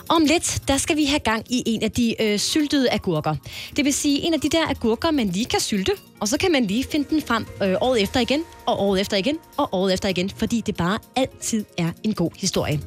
Om 0.09 0.25
lidt, 0.25 0.61
der 0.67 0.77
skal 0.77 0.97
vi 0.97 1.05
have 1.05 1.19
gang 1.19 1.45
i 1.49 1.63
en 1.65 1.83
af 1.83 1.91
de 1.91 2.21
øh, 2.21 2.39
syltede 2.39 2.91
agurker. 2.91 3.35
Det 3.75 3.85
vil 3.85 3.93
sige 3.93 4.19
en 4.27 4.33
af 4.33 4.41
de 4.41 4.49
der 4.49 4.67
agurker, 4.69 5.11
man 5.15 5.27
lige 5.27 5.45
kan 5.45 5.59
sylte, 5.59 5.91
og 6.19 6.27
så 6.27 6.37
kan 6.37 6.51
man 6.51 6.65
lige 6.65 6.83
finde 6.91 7.09
den 7.09 7.21
frem 7.21 7.45
øh, 7.63 7.75
året 7.81 8.01
efter 8.01 8.19
igen, 8.19 8.43
og 8.65 8.81
året 8.81 9.01
efter 9.01 9.17
igen, 9.17 9.37
og 9.57 9.69
året 9.71 9.93
efter 9.93 10.09
igen, 10.09 10.29
fordi 10.29 10.61
det 10.61 10.75
bare 10.75 10.99
altid 11.15 11.65
er 11.77 11.91
en 12.03 12.13
god 12.13 12.31
historie. 12.37 12.79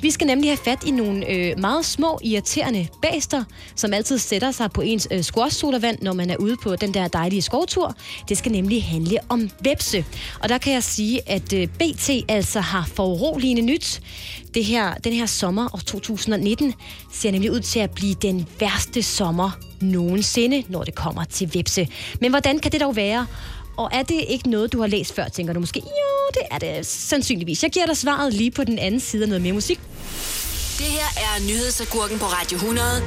Vi 0.00 0.10
skal 0.10 0.26
nemlig 0.26 0.50
have 0.50 0.56
fat 0.56 0.84
i 0.86 0.90
nogle 0.90 1.30
øh, 1.30 1.58
meget 1.58 1.84
små, 1.84 2.18
irriterende 2.24 2.88
baster, 3.02 3.44
som 3.74 3.92
altid 3.92 4.18
sætter 4.18 4.50
sig 4.50 4.70
på 4.70 4.80
ens 4.80 5.08
øh, 5.10 5.20
squash-sodavand, 5.20 6.02
når 6.02 6.12
man 6.12 6.30
er 6.30 6.36
ude 6.36 6.56
på 6.62 6.76
den 6.76 6.94
der 6.94 7.08
dejlige 7.08 7.42
skovtur. 7.42 7.94
Det 8.28 8.38
skal 8.38 8.52
nemlig 8.52 8.84
handle 8.84 9.18
om 9.28 9.50
vepse. 9.64 10.04
Og 10.40 10.48
der 10.48 10.58
kan 10.58 10.72
jeg 10.72 10.82
sige, 10.82 11.28
at 11.28 11.52
øh, 11.52 11.66
BT 11.68 12.10
altså 12.28 12.60
har 12.60 12.88
foruroligende 12.94 13.62
nyt. 13.62 14.00
Det 14.54 14.64
her, 14.64 14.94
den 14.94 15.12
her 15.12 15.26
sommer 15.26 15.74
år 15.74 15.80
2019 15.86 16.74
ser 17.12 17.30
nemlig 17.30 17.52
ud 17.52 17.60
til 17.60 17.80
at 17.80 17.90
blive 17.90 18.14
den 18.14 18.46
værste 18.60 19.02
sommer 19.02 19.69
nogensinde, 19.82 20.64
når 20.68 20.84
det 20.84 20.94
kommer 20.94 21.24
til 21.24 21.54
vepse. 21.54 21.88
Men 22.20 22.30
hvordan 22.30 22.58
kan 22.58 22.72
det 22.72 22.80
dog 22.80 22.96
være? 22.96 23.26
Og 23.76 23.90
er 23.92 24.02
det 24.02 24.24
ikke 24.28 24.50
noget, 24.50 24.72
du 24.72 24.80
har 24.80 24.86
læst 24.86 25.14
før, 25.14 25.28
tænker 25.28 25.52
du 25.52 25.60
måske? 25.60 25.80
Jo, 25.80 26.30
det 26.34 26.42
er 26.50 26.58
det 26.76 26.86
sandsynligvis. 26.86 27.62
Jeg 27.62 27.70
giver 27.70 27.86
dig 27.86 27.96
svaret 27.96 28.34
lige 28.34 28.50
på 28.50 28.64
den 28.64 28.78
anden 28.78 29.00
side 29.00 29.22
af 29.22 29.28
noget 29.28 29.42
mere 29.42 29.52
musik. 29.52 29.80
Det 30.78 30.86
her 30.86 31.08
er 31.16 31.46
nyhedsagurken 31.48 32.18
på 32.18 32.24
Radio 32.24 32.56
100 32.56 32.86
Med 33.00 33.06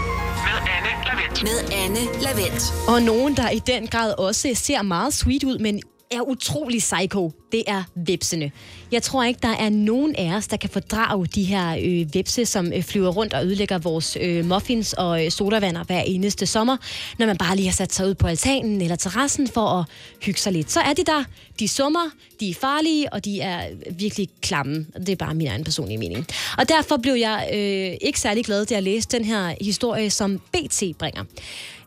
Anne 0.76 0.90
Lavendt. 1.06 1.44
med 1.44 1.74
Anne 1.84 2.22
Lavendt. 2.22 2.74
Og 2.88 3.02
nogen, 3.02 3.38
der 3.38 3.50
i 3.50 3.60
den 3.68 3.88
grad 3.88 4.14
også 4.18 4.52
ser 4.56 4.82
meget 4.82 5.14
sweet 5.14 5.44
ud, 5.44 5.58
men 5.60 5.82
er 6.16 6.22
utrolig 6.22 6.80
psycho, 6.80 7.32
det 7.52 7.64
er 7.68 7.84
vepsene. 7.96 8.52
Jeg 8.92 9.04
tror 9.04 9.24
ikke, 9.24 9.40
der 9.44 9.56
er 9.56 9.70
nogen 9.70 10.16
af 10.16 10.36
os, 10.36 10.48
der 10.48 10.58
kan 10.58 10.70
fordrage 10.70 11.26
de 11.26 11.44
her 11.44 11.78
øh, 11.84 12.14
vepse, 12.14 12.46
som 12.46 12.74
øh, 12.74 12.84
flyver 12.84 13.10
rundt 13.10 13.34
og 13.34 13.46
ødelægger 13.46 13.78
vores 13.78 14.18
øh, 14.22 14.46
muffins 14.46 14.94
og 14.94 15.26
øh, 15.26 15.32
sodavander 15.32 15.84
hver 15.84 16.02
eneste 16.02 16.46
sommer, 16.46 16.78
når 17.20 17.26
man 17.26 17.38
bare 17.38 17.56
lige 17.56 17.68
har 17.68 17.74
sat 17.74 17.94
sig 17.94 18.08
ud 18.08 18.14
på 18.14 18.28
altanen 18.28 18.82
eller 18.82 18.96
terrassen 18.96 19.48
for 19.48 19.68
at 19.68 19.86
hygge 20.22 20.40
sig 20.40 20.54
lidt. 20.54 20.72
Så 20.72 20.80
er 20.80 20.94
de 20.94 21.04
der, 21.04 21.24
de 21.60 21.68
summer, 21.68 22.10
de 22.40 22.50
er 22.50 22.54
farlige, 22.54 23.14
og 23.14 23.26
de 23.26 23.42
er 23.42 23.68
virkelig 23.92 24.30
klamme. 24.42 24.86
Det 24.98 25.10
er 25.10 25.16
bare 25.16 25.36
min 25.36 25.48
egen 25.48 25.64
personlige 25.64 25.98
mening. 25.98 26.28
Og 26.58 26.70
derfor 26.70 26.98
blev 26.98 27.14
jeg 27.14 27.50
øh, 27.54 27.98
ikke 28.02 28.20
særlig 28.20 28.46
glad, 28.46 28.66
da 28.66 28.74
jeg 28.74 28.84
læste 28.84 29.18
den 29.18 29.26
her 29.26 29.56
historie, 29.62 30.10
som 30.10 30.40
BT 30.40 30.84
bringer. 31.00 31.24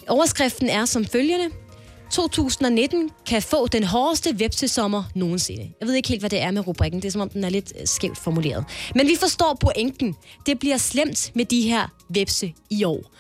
Overskriften 0.09 0.69
er 0.69 0.85
som 0.85 1.05
følgende. 1.05 1.45
2019 2.11 3.11
kan 3.27 3.43
få 3.43 3.67
den 3.67 3.85
hårdeste 3.85 4.37
websesommer 4.41 5.05
nogensinde. 5.15 5.73
Jeg 5.81 5.89
ved 5.89 5.95
ikke 5.95 6.09
helt, 6.09 6.23
hvad 6.23 6.31
det 6.31 6.41
er 6.43 6.51
med 6.51 6.67
rubrikken. 6.67 7.03
Det 7.03 7.09
er 7.09 7.13
som 7.13 7.21
om, 7.21 7.29
den 7.29 7.45
er 7.45 7.49
lidt 7.49 7.73
øh, 7.81 7.87
skævt 7.87 8.19
formuleret. 8.19 8.65
Men 8.95 9.07
vi 9.07 9.17
forstår 9.21 9.57
pointen. 9.61 10.17
Det 10.47 10.59
bliver 10.59 10.77
slemt 10.77 11.33
med 11.35 11.45
de 11.45 11.63
her 11.63 11.89
webse 12.17 12.55
i 12.71 12.85
år. 12.85 13.13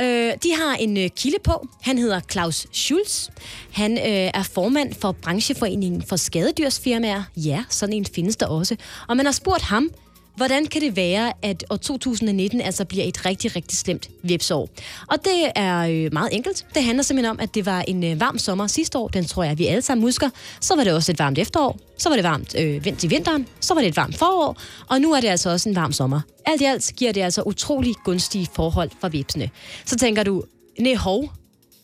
Øh, 0.00 0.32
de 0.42 0.54
har 0.56 0.76
en 0.80 0.96
øh, 0.96 1.10
kilde 1.16 1.38
på. 1.44 1.68
Han 1.82 1.98
hedder 1.98 2.20
Claus 2.20 2.66
Schulz. 2.72 3.28
Han 3.72 3.92
øh, 3.98 4.30
er 4.34 4.42
formand 4.42 4.94
for 4.94 5.12
brancheforeningen 5.12 6.02
for 6.02 6.16
skadedyrsfirmaer. 6.16 7.22
Ja, 7.36 7.64
sådan 7.68 7.92
en 7.92 8.06
findes 8.06 8.36
der 8.36 8.46
også. 8.46 8.76
Og 9.08 9.16
man 9.16 9.26
har 9.26 9.32
spurgt 9.32 9.62
ham, 9.62 9.90
hvordan 10.36 10.66
kan 10.66 10.80
det 10.80 10.96
være, 10.96 11.32
at 11.42 11.64
år 11.70 11.76
2019 11.76 12.60
altså 12.60 12.84
bliver 12.84 13.04
et 13.04 13.26
rigtig, 13.26 13.56
rigtig 13.56 13.78
slemt 13.78 14.10
vipsår? 14.22 14.68
Og 15.08 15.24
det 15.24 15.52
er 15.54 15.78
øh, 15.78 16.12
meget 16.12 16.28
enkelt. 16.32 16.66
Det 16.74 16.84
handler 16.84 17.02
simpelthen 17.02 17.30
om, 17.30 17.40
at 17.40 17.54
det 17.54 17.66
var 17.66 17.80
en 17.80 18.04
øh, 18.04 18.20
varm 18.20 18.38
sommer 18.38 18.66
sidste 18.66 18.98
år. 18.98 19.08
Den 19.08 19.24
tror 19.24 19.44
jeg, 19.44 19.58
vi 19.58 19.66
alle 19.66 19.82
sammen 19.82 20.02
husker. 20.02 20.30
Så 20.60 20.76
var 20.76 20.84
det 20.84 20.92
også 20.92 21.12
et 21.12 21.18
varmt 21.18 21.38
efterår. 21.38 21.78
Så 21.98 22.08
var 22.08 22.16
det 22.16 22.24
varmt 22.24 22.54
øh, 22.58 22.84
vind 22.84 23.04
i 23.04 23.06
vinteren. 23.06 23.46
Så 23.60 23.74
var 23.74 23.80
det 23.80 23.88
et 23.88 23.96
varmt 23.96 24.18
forår. 24.18 24.56
Og 24.86 25.00
nu 25.00 25.12
er 25.12 25.20
det 25.20 25.28
altså 25.28 25.50
også 25.50 25.68
en 25.68 25.76
varm 25.76 25.92
sommer. 25.92 26.20
Alt 26.46 26.60
i 26.60 26.64
alt 26.64 26.92
giver 26.96 27.12
det 27.12 27.20
altså 27.20 27.42
utrolig 27.42 27.94
gunstige 28.04 28.48
forhold 28.54 28.90
for 29.00 29.08
vipsene. 29.08 29.50
Så 29.84 29.96
tænker 29.96 30.22
du, 30.22 30.44
nej 30.78 30.94
hov, 30.94 31.32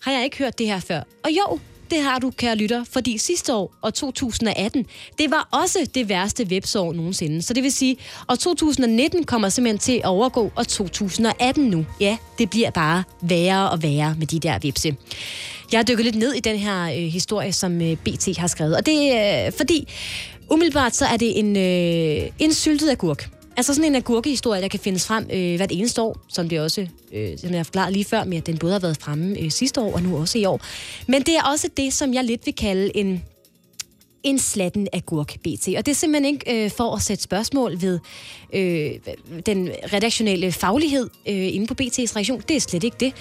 har 0.02 0.12
jeg 0.12 0.24
ikke 0.24 0.38
hørt 0.38 0.58
det 0.58 0.66
her 0.66 0.80
før? 0.80 1.00
Og 1.24 1.30
jo, 1.30 1.58
det 1.90 2.02
har 2.02 2.18
du, 2.18 2.30
kære 2.30 2.56
lytter, 2.56 2.84
fordi 2.84 3.18
sidste 3.18 3.54
år, 3.54 3.74
og 3.82 3.94
2018, 3.94 4.86
det 5.18 5.30
var 5.30 5.48
også 5.52 5.90
det 5.94 6.08
værste 6.08 6.46
websår 6.50 6.92
nogensinde. 6.92 7.42
Så 7.42 7.54
det 7.54 7.62
vil 7.62 7.72
sige, 7.72 7.96
at 8.30 8.38
2019 8.38 9.24
kommer 9.24 9.48
simpelthen 9.48 9.78
til 9.78 9.96
at 9.96 10.04
overgå, 10.04 10.52
og 10.56 10.68
2018 10.68 11.64
nu. 11.64 11.86
Ja, 12.00 12.16
det 12.38 12.50
bliver 12.50 12.70
bare 12.70 13.02
værre 13.22 13.70
og 13.70 13.82
værre 13.82 14.14
med 14.18 14.26
de 14.26 14.40
der 14.40 14.58
vipse. 14.58 14.96
Jeg 15.72 15.78
har 15.78 15.84
dykket 15.84 16.04
lidt 16.04 16.16
ned 16.16 16.32
i 16.32 16.40
den 16.40 16.58
her 16.58 16.84
øh, 16.84 16.94
historie, 16.94 17.52
som 17.52 17.82
øh, 17.82 17.96
BT 17.96 18.36
har 18.38 18.46
skrevet, 18.46 18.76
og 18.76 18.86
det 18.86 19.12
er 19.12 19.46
øh, 19.46 19.52
fordi, 19.52 19.88
umiddelbart 20.50 20.96
så 20.96 21.06
er 21.06 21.16
det 21.16 21.38
en, 21.38 21.56
øh, 21.56 22.30
en 22.38 22.54
syltet 22.54 22.90
agurk. 22.90 23.37
Altså 23.58 23.74
sådan 23.74 23.90
en 23.90 23.94
agurkehistorie, 23.94 24.62
der 24.62 24.68
kan 24.68 24.80
findes 24.80 25.06
frem 25.06 25.30
øh, 25.32 25.56
hvert 25.56 25.72
eneste 25.72 26.02
år, 26.02 26.16
som 26.28 26.48
det 26.48 26.60
også, 26.60 26.86
øh, 27.12 27.38
som 27.38 27.50
jeg 27.50 27.58
har 27.58 27.64
forklaret 27.64 27.92
lige 27.92 28.04
før, 28.04 28.24
med 28.24 28.38
at 28.38 28.46
den 28.46 28.58
både 28.58 28.72
har 28.72 28.80
været 28.80 28.96
fremme 29.00 29.38
øh, 29.38 29.50
sidste 29.50 29.80
år 29.80 29.92
og 29.92 30.02
nu 30.02 30.16
også 30.16 30.38
i 30.38 30.44
år. 30.44 30.60
Men 31.06 31.22
det 31.22 31.36
er 31.36 31.42
også 31.42 31.68
det, 31.76 31.92
som 31.92 32.14
jeg 32.14 32.24
lidt 32.24 32.46
vil 32.46 32.54
kalde 32.54 32.96
en, 32.96 33.24
en 34.22 34.38
slatten 34.38 34.88
agurk 34.92 35.34
BT. 35.38 35.68
Og 35.76 35.86
det 35.86 35.88
er 35.88 35.94
simpelthen 35.94 36.34
ikke 36.34 36.64
øh, 36.64 36.70
for 36.70 36.96
at 36.96 37.02
sætte 37.02 37.24
spørgsmål 37.24 37.80
ved 37.80 37.98
øh, 38.52 38.90
den 39.46 39.70
redaktionelle 39.92 40.52
faglighed 40.52 41.10
øh, 41.28 41.54
inde 41.54 41.66
på 41.66 41.74
BT's 41.82 42.16
reaktion. 42.16 42.42
Det 42.48 42.56
er 42.56 42.60
slet 42.60 42.84
ikke 42.84 42.96
det. 43.00 43.12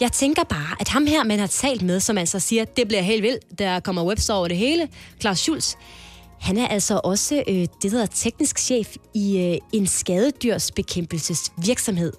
Jeg 0.00 0.12
tænker 0.12 0.44
bare, 0.44 0.76
at 0.80 0.88
ham 0.88 1.06
her, 1.06 1.24
man 1.24 1.38
har 1.38 1.46
talt 1.46 1.82
med, 1.82 2.00
som 2.00 2.18
altså 2.18 2.38
siger, 2.40 2.64
det 2.64 2.88
bliver 2.88 3.02
helt 3.02 3.22
vildt, 3.22 3.58
der 3.58 3.80
kommer 3.80 4.04
webstore 4.04 4.38
over 4.38 4.48
det 4.48 4.56
hele, 4.56 4.88
Claus 5.20 5.38
Schulz, 5.38 5.74
han 6.40 6.58
er 6.58 6.68
altså 6.68 7.00
også 7.04 7.44
øh, 7.48 7.54
det, 7.54 7.82
der 7.82 7.90
hedder 7.90 8.06
teknisk 8.06 8.58
chef 8.58 8.96
i 9.14 9.38
øh, 9.38 9.58
en 9.72 9.86
skadedyrsbekæmpelsesvirksomhed. 9.86 12.12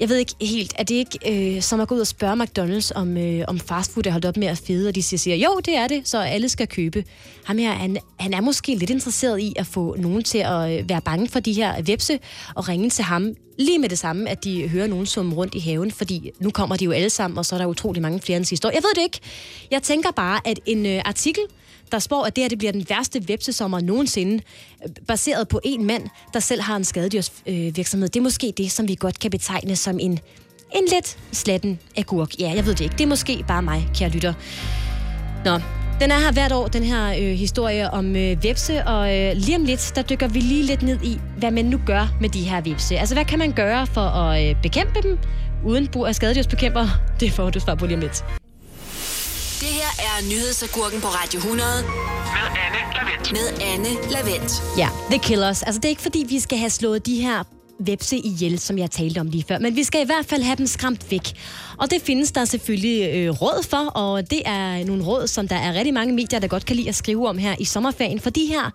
Jeg 0.00 0.08
ved 0.08 0.16
ikke 0.16 0.34
helt, 0.40 0.74
er 0.78 0.82
det 0.82 0.94
ikke 0.94 1.18
øh, 1.56 1.62
som 1.62 1.80
at 1.80 1.88
gå 1.88 1.94
ud 1.94 2.00
og 2.00 2.06
spørge 2.06 2.42
McDonald's, 2.42 2.90
om, 2.94 3.16
øh, 3.16 3.44
om 3.48 3.58
fastfood 3.58 4.06
er 4.06 4.10
holdt 4.10 4.24
op 4.24 4.36
med 4.36 4.46
at 4.46 4.58
fede, 4.58 4.88
og 4.88 4.94
de 4.94 5.02
siger, 5.02 5.18
siger, 5.18 5.36
jo, 5.36 5.60
det 5.64 5.76
er 5.76 5.86
det, 5.86 6.08
så 6.08 6.18
alle 6.18 6.48
skal 6.48 6.68
købe. 6.68 7.04
Ham 7.44 7.58
her, 7.58 7.72
han, 7.72 7.98
han 8.18 8.34
er 8.34 8.40
måske 8.40 8.74
lidt 8.74 8.90
interesseret 8.90 9.40
i 9.40 9.52
at 9.56 9.66
få 9.66 9.96
nogen 9.98 10.22
til 10.22 10.38
at 10.38 10.78
øh, 10.78 10.88
være 10.88 11.00
bange 11.00 11.28
for 11.28 11.40
de 11.40 11.52
her 11.52 11.82
vepse, 11.82 12.18
og 12.54 12.68
ringe 12.68 12.90
til 12.90 13.04
ham 13.04 13.34
lige 13.58 13.78
med 13.78 13.88
det 13.88 13.98
samme, 13.98 14.28
at 14.30 14.44
de 14.44 14.68
hører 14.68 14.86
nogen 14.86 15.06
summe 15.06 15.34
rundt 15.34 15.54
i 15.54 15.58
haven, 15.58 15.90
fordi 15.90 16.30
nu 16.40 16.50
kommer 16.50 16.76
de 16.76 16.84
jo 16.84 16.90
alle 16.90 17.10
sammen, 17.10 17.38
og 17.38 17.46
så 17.46 17.54
er 17.54 17.58
der 17.58 17.66
utrolig 17.66 18.02
mange 18.02 18.20
flere 18.20 18.36
end 18.36 18.44
sidste 18.44 18.68
år. 18.68 18.72
Jeg 18.72 18.82
ved 18.82 18.94
det 18.94 19.02
ikke. 19.02 19.20
Jeg 19.70 19.82
tænker 19.82 20.10
bare, 20.10 20.40
at 20.44 20.60
en 20.66 20.86
øh, 20.86 21.02
artikel, 21.04 21.42
der 21.92 21.98
spår, 21.98 22.24
at 22.24 22.36
det 22.36 22.44
her 22.44 22.48
det 22.48 22.58
bliver 22.58 22.72
den 22.72 22.86
værste 22.88 23.28
vepsesommer 23.28 23.80
nogensinde, 23.80 24.42
øh, 24.84 24.90
baseret 25.06 25.48
på 25.48 25.60
en 25.64 25.84
mand, 25.84 26.08
der 26.32 26.40
selv 26.40 26.60
har 26.60 26.76
en 26.76 26.84
skadedyrsvirksomhed. 26.84 27.68
Øh, 27.68 27.76
virksomhed. 27.76 28.08
det 28.08 28.20
er 28.20 28.22
måske 28.22 28.52
det, 28.56 28.72
som 28.72 28.88
vi 28.88 28.94
godt 28.94 29.18
kan 29.18 29.30
betegne 29.30 29.76
som 29.84 29.98
en, 30.00 30.12
en 30.74 30.84
let 30.94 31.16
slatten 31.32 31.78
agurk. 31.96 32.28
Ja, 32.40 32.52
jeg 32.56 32.66
ved 32.66 32.74
det 32.74 32.80
ikke. 32.84 32.92
Det 32.98 33.04
er 33.04 33.08
måske 33.08 33.44
bare 33.48 33.62
mig, 33.62 33.88
kære 33.94 34.08
lytter. 34.08 34.32
Nå, 35.44 35.58
Den 36.00 36.10
er 36.10 36.18
her 36.18 36.32
hvert 36.32 36.52
år, 36.52 36.66
den 36.68 36.82
her 36.82 37.12
øh, 37.12 37.34
historie 37.38 37.90
om 37.90 38.16
øh, 38.16 38.42
vepse, 38.44 38.84
og 38.86 39.16
øh, 39.18 39.32
lige 39.36 39.56
om 39.56 39.64
lidt, 39.64 39.92
der 39.96 40.02
dykker 40.02 40.28
vi 40.28 40.40
lige 40.40 40.62
lidt 40.62 40.82
ned 40.82 40.98
i, 41.02 41.20
hvad 41.38 41.50
man 41.50 41.64
nu 41.64 41.80
gør 41.86 42.06
med 42.20 42.28
de 42.28 42.42
her 42.42 42.60
vepse. 42.60 42.98
Altså, 42.98 43.14
hvad 43.14 43.24
kan 43.24 43.38
man 43.38 43.52
gøre 43.52 43.86
for 43.86 44.00
at 44.00 44.48
øh, 44.50 44.56
bekæmpe 44.62 45.02
dem, 45.02 45.18
uden 45.66 45.88
brug 45.88 46.06
af 46.06 46.14
skadedyrsbekæmper? 46.14 46.86
Det 47.20 47.32
får 47.32 47.50
du 47.50 47.60
svar 47.60 47.74
på 47.74 47.86
lige 47.86 47.94
om 47.96 48.00
lidt. 48.00 48.24
Det 49.60 49.68
her 49.72 49.92
er 49.98 50.28
nyhedsagurken 50.30 51.00
på 51.00 51.06
Radio 51.08 51.38
100 51.38 51.68
Med 51.82 52.46
Anne 52.64 52.80
Lavendt. 52.96 53.32
med 53.32 53.66
Anne 53.72 53.88
Lavendt. 54.12 54.52
Ja, 54.78 54.88
The 55.10 55.18
Killers. 55.18 55.62
Altså, 55.62 55.78
det 55.80 55.84
er 55.84 55.90
ikke 55.90 56.02
fordi, 56.02 56.24
vi 56.28 56.40
skal 56.40 56.58
have 56.58 56.70
slået 56.70 57.06
de 57.06 57.20
her 57.20 57.42
vepse 57.78 58.16
ihjel, 58.16 58.58
som 58.58 58.78
jeg 58.78 58.90
talte 58.90 59.18
om 59.18 59.28
lige 59.28 59.44
før, 59.48 59.58
men 59.58 59.76
vi 59.76 59.84
skal 59.84 60.02
i 60.02 60.06
hvert 60.06 60.26
fald 60.26 60.42
have 60.42 60.56
dem 60.56 60.66
skræmt 60.66 61.10
væk. 61.10 61.32
Og 61.78 61.90
det 61.90 62.02
findes 62.02 62.32
der 62.32 62.44
selvfølgelig 62.44 63.14
øh, 63.14 63.30
råd 63.30 63.62
for, 63.62 63.76
og 63.76 64.30
det 64.30 64.42
er 64.44 64.84
nogle 64.84 65.04
råd, 65.04 65.26
som 65.26 65.48
der 65.48 65.56
er 65.56 65.74
rigtig 65.74 65.94
mange 65.94 66.14
medier, 66.14 66.38
der 66.38 66.48
godt 66.48 66.66
kan 66.66 66.76
lide 66.76 66.88
at 66.88 66.94
skrive 66.94 67.28
om 67.28 67.38
her 67.38 67.54
i 67.58 67.64
sommerferien, 67.64 68.20
for 68.20 68.30
de 68.30 68.46
her 68.46 68.70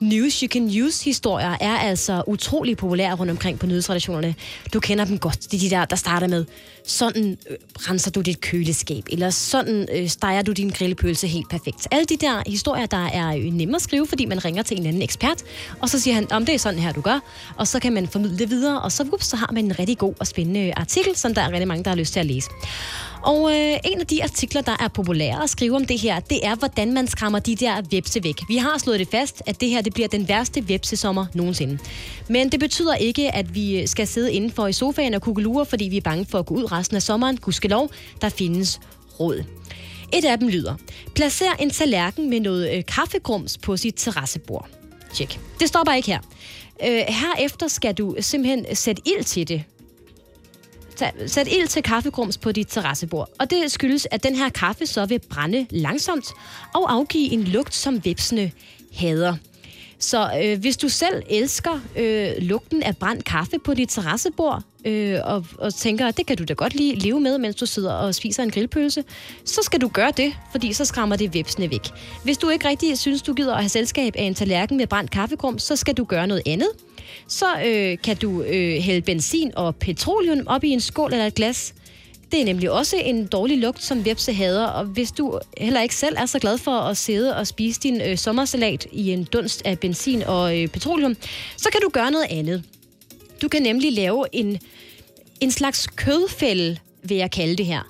news 0.00 0.40
you 0.40 0.48
can 0.48 0.82
use 0.82 1.04
historier 1.04 1.56
er 1.60 1.78
altså 1.78 2.22
utrolig 2.26 2.76
populære 2.76 3.14
rundt 3.14 3.30
omkring 3.30 3.58
på 3.58 3.66
nyhedsredaktionerne. 3.66 4.34
Du 4.72 4.80
kender 4.80 5.04
dem 5.04 5.18
godt. 5.18 5.38
Det 5.50 5.54
er 5.54 5.68
de 5.68 5.70
der, 5.70 5.84
der 5.84 5.96
starter 5.96 6.26
med, 6.26 6.44
sådan 6.86 7.38
øh, 7.50 7.56
renser 7.78 8.10
du 8.10 8.20
dit 8.20 8.40
køleskab, 8.40 9.04
eller 9.12 9.30
sådan 9.30 9.88
øh, 9.94 10.08
steger 10.08 10.42
du 10.42 10.52
din 10.52 10.70
grillpølse 10.70 11.26
helt 11.26 11.50
perfekt. 11.50 11.88
Alle 11.90 12.04
de 12.04 12.16
der 12.16 12.42
historier, 12.46 12.86
der 12.86 13.06
er 13.06 13.36
øh, 13.36 13.44
nemme 13.44 13.76
at 13.76 13.82
skrive, 13.82 14.06
fordi 14.06 14.24
man 14.24 14.44
ringer 14.44 14.62
til 14.62 14.80
en 14.80 14.86
anden 14.86 15.02
ekspert, 15.02 15.42
og 15.80 15.88
så 15.88 16.00
siger 16.00 16.14
han, 16.14 16.32
om 16.32 16.46
det 16.46 16.54
er 16.54 16.58
sådan 16.58 16.78
her, 16.78 16.92
du 16.92 17.00
gør, 17.00 17.20
og 17.56 17.68
så 17.68 17.80
kan 17.80 17.92
man 17.92 18.08
formidle 18.08 18.38
det 18.38 18.50
videre, 18.50 18.80
og 18.80 18.92
så, 18.92 19.06
ups, 19.12 19.26
så 19.26 19.36
har 19.36 19.50
man 19.52 19.64
en 19.64 19.78
rigtig 19.78 19.98
god 19.98 20.14
og 20.20 20.26
spændende 20.26 20.72
artikel, 20.76 21.16
som 21.16 21.34
der 21.34 21.42
er 21.42 21.50
rigtig 21.50 21.68
mange, 21.68 21.84
der 21.84 21.90
har 21.90 21.96
lyst 21.96 22.12
til 22.12 22.20
at 22.20 22.26
læse. 22.26 22.41
Og 23.22 23.52
øh, 23.52 23.78
en 23.84 24.00
af 24.00 24.06
de 24.06 24.22
artikler, 24.22 24.60
der 24.60 24.76
er 24.80 24.88
populære 24.88 25.42
at 25.42 25.50
skrive 25.50 25.76
om 25.76 25.84
det 25.84 26.00
her, 26.00 26.20
det 26.20 26.46
er, 26.46 26.54
hvordan 26.54 26.92
man 26.92 27.06
skræmmer 27.06 27.38
de 27.38 27.56
der 27.56 27.82
vepse 27.90 28.24
væk. 28.24 28.40
Vi 28.48 28.56
har 28.56 28.78
slået 28.78 28.98
det 28.98 29.08
fast, 29.08 29.42
at 29.46 29.60
det 29.60 29.68
her 29.68 29.82
det 29.82 29.94
bliver 29.94 30.08
den 30.08 30.28
værste 30.28 30.68
vepsesommer 30.68 31.26
nogensinde. 31.34 31.78
Men 32.28 32.48
det 32.48 32.60
betyder 32.60 32.94
ikke, 32.94 33.34
at 33.34 33.54
vi 33.54 33.86
skal 33.86 34.06
sidde 34.06 34.32
indenfor 34.32 34.66
i 34.66 34.72
sofaen 34.72 35.14
og 35.14 35.22
kugelure, 35.22 35.66
fordi 35.66 35.84
vi 35.84 35.96
er 35.96 36.00
bange 36.00 36.26
for 36.26 36.38
at 36.38 36.46
gå 36.46 36.54
ud 36.54 36.72
resten 36.72 36.96
af 36.96 37.02
sommeren. 37.02 37.36
Gudskelov, 37.36 37.90
der 38.20 38.28
findes 38.28 38.80
råd. 39.20 39.44
Et 40.12 40.24
af 40.24 40.38
dem 40.38 40.48
lyder, 40.48 40.74
placer 41.14 41.52
en 41.58 41.70
tallerken 41.70 42.30
med 42.30 42.40
noget 42.40 42.76
øh, 42.76 42.84
kaffegrums 42.84 43.58
på 43.58 43.76
sit 43.76 43.94
terrassebord. 43.96 44.68
Tjek. 45.14 45.40
Det 45.60 45.68
stopper 45.68 45.92
ikke 45.92 46.10
her. 46.10 46.20
Øh, 46.84 47.02
herefter 47.08 47.68
skal 47.68 47.94
du 47.94 48.16
simpelthen 48.20 48.76
sætte 48.76 49.02
ild 49.06 49.24
til 49.24 49.48
det 49.48 49.64
sat 51.02 51.30
sæt 51.30 51.48
ild 51.48 51.68
til 51.68 51.82
kaffegrums 51.82 52.38
på 52.38 52.52
dit 52.52 52.68
terrassebord. 52.68 53.28
Og 53.38 53.50
det 53.50 53.72
skyldes, 53.72 54.08
at 54.10 54.22
den 54.22 54.36
her 54.36 54.48
kaffe 54.48 54.86
så 54.86 55.06
vil 55.06 55.20
brænde 55.30 55.66
langsomt 55.70 56.26
og 56.74 56.92
afgive 56.92 57.32
en 57.32 57.44
lugt, 57.44 57.74
som 57.74 58.04
vipsene 58.04 58.52
hader. 58.92 59.36
Så 60.02 60.30
øh, 60.44 60.60
hvis 60.60 60.76
du 60.76 60.88
selv 60.88 61.22
elsker 61.30 61.80
øh, 61.96 62.30
lugten 62.38 62.82
af 62.82 62.96
brændt 62.96 63.24
kaffe 63.24 63.58
på 63.64 63.74
dit 63.74 63.88
terrassebord, 63.88 64.62
øh, 64.84 65.18
og, 65.24 65.46
og 65.58 65.74
tænker, 65.74 66.06
at 66.06 66.16
det 66.16 66.26
kan 66.26 66.36
du 66.36 66.44
da 66.44 66.52
godt 66.52 66.74
lige 66.74 66.94
leve 66.94 67.20
med, 67.20 67.38
mens 67.38 67.56
du 67.56 67.66
sidder 67.66 67.92
og 67.92 68.14
spiser 68.14 68.42
en 68.42 68.50
grillpølse, 68.50 69.04
så 69.44 69.60
skal 69.62 69.80
du 69.80 69.88
gøre 69.88 70.12
det, 70.16 70.32
fordi 70.50 70.72
så 70.72 70.84
skræmmer 70.84 71.16
det 71.16 71.34
vepsene 71.34 71.70
væk. 71.70 71.88
Hvis 72.24 72.38
du 72.38 72.48
ikke 72.48 72.68
rigtig 72.68 72.98
synes, 72.98 73.22
du 73.22 73.34
gider 73.34 73.54
at 73.54 73.62
have 73.62 73.68
selskab 73.68 74.14
af 74.16 74.22
en 74.22 74.34
tallerken 74.34 74.76
med 74.76 74.86
brændt 74.86 75.10
kaffekrum, 75.10 75.58
så 75.58 75.76
skal 75.76 75.94
du 75.94 76.04
gøre 76.04 76.26
noget 76.26 76.42
andet. 76.46 76.68
Så 77.28 77.46
øh, 77.66 77.98
kan 78.04 78.16
du 78.16 78.42
øh, 78.42 78.82
hælde 78.82 79.02
benzin 79.02 79.52
og 79.56 79.76
petroleum 79.76 80.46
op 80.46 80.64
i 80.64 80.68
en 80.68 80.80
skål 80.80 81.12
eller 81.12 81.26
et 81.26 81.34
glas. 81.34 81.74
Det 82.32 82.40
er 82.40 82.44
nemlig 82.44 82.70
også 82.70 82.96
en 82.96 83.26
dårlig 83.26 83.58
lugt, 83.58 83.82
som 83.82 84.04
vepse 84.04 84.32
hader, 84.32 84.66
og 84.66 84.84
hvis 84.84 85.12
du 85.12 85.40
heller 85.58 85.80
ikke 85.80 85.94
selv 85.94 86.16
er 86.18 86.26
så 86.26 86.38
glad 86.38 86.58
for 86.58 86.70
at 86.70 86.96
sidde 86.96 87.36
og 87.36 87.46
spise 87.46 87.80
din 87.80 88.00
øh, 88.00 88.18
sommersalat 88.18 88.86
i 88.92 89.12
en 89.12 89.24
dunst 89.24 89.62
af 89.64 89.78
benzin 89.78 90.22
og 90.22 90.60
øh, 90.60 90.68
petroleum, 90.68 91.16
så 91.56 91.68
kan 91.72 91.80
du 91.80 91.88
gøre 91.88 92.10
noget 92.10 92.26
andet. 92.30 92.64
Du 93.42 93.48
kan 93.48 93.62
nemlig 93.62 93.92
lave 93.92 94.24
en, 94.32 94.58
en 95.40 95.50
slags 95.50 95.86
kødfælde, 95.86 96.76
vil 97.02 97.16
jeg 97.16 97.30
kalde 97.30 97.56
det 97.56 97.66
her. 97.66 97.80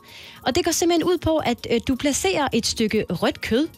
Og 0.42 0.54
det 0.54 0.64
går 0.64 0.72
simpelthen 0.72 1.04
ud 1.04 1.18
på, 1.18 1.36
at 1.36 1.66
øh, 1.70 1.80
du 1.88 1.94
placerer 1.94 2.48
et 2.52 2.66
stykke 2.66 3.04
rødt 3.10 3.40
kød 3.40 3.68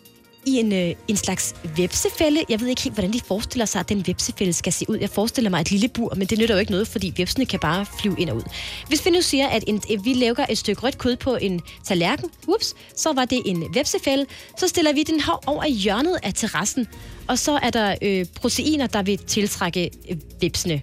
i 0.46 0.58
en, 0.58 0.72
øh, 0.72 0.94
en 1.08 1.16
slags 1.16 1.54
vepsefælde. 1.76 2.40
Jeg 2.48 2.60
ved 2.60 2.68
ikke 2.68 2.82
helt, 2.82 2.94
hvordan 2.94 3.12
de 3.12 3.20
forestiller 3.20 3.66
sig, 3.66 3.80
at 3.80 3.88
den 3.88 4.06
vepsefælde 4.06 4.52
skal 4.52 4.72
se 4.72 4.90
ud. 4.90 4.98
Jeg 4.98 5.10
forestiller 5.10 5.50
mig 5.50 5.60
et 5.60 5.70
lille 5.70 5.88
bur, 5.88 6.14
men 6.16 6.26
det 6.26 6.38
nytter 6.38 6.54
jo 6.54 6.58
ikke 6.58 6.72
noget, 6.72 6.88
fordi 6.88 7.12
vepsene 7.16 7.46
kan 7.46 7.60
bare 7.60 7.86
flyve 8.00 8.16
ind 8.18 8.30
og 8.30 8.36
ud. 8.36 8.42
Hvis 8.88 9.06
vi 9.06 9.10
nu 9.10 9.20
siger, 9.20 9.48
at 9.48 9.64
en, 9.66 9.82
øh, 9.90 10.04
vi 10.04 10.12
laver 10.12 10.46
et 10.50 10.58
stykke 10.58 10.82
rødt 10.82 10.98
kød 10.98 11.16
på 11.16 11.36
en 11.36 11.60
tallerken, 11.84 12.30
ups, 12.46 12.74
så 12.96 13.12
var 13.12 13.24
det 13.24 13.42
en 13.46 13.64
vepsefælde, 13.74 14.26
så 14.58 14.68
stiller 14.68 14.92
vi 14.92 15.02
den 15.02 15.20
her 15.20 15.42
over 15.46 15.64
i 15.64 15.72
hjørnet 15.72 16.18
af 16.22 16.34
terrassen, 16.34 16.86
og 17.28 17.38
så 17.38 17.58
er 17.62 17.70
der 17.70 17.94
øh, 18.02 18.26
proteiner, 18.34 18.86
der 18.86 19.02
vil 19.02 19.18
tiltrække 19.18 19.90
øh, 20.10 20.16
vepsene. 20.40 20.82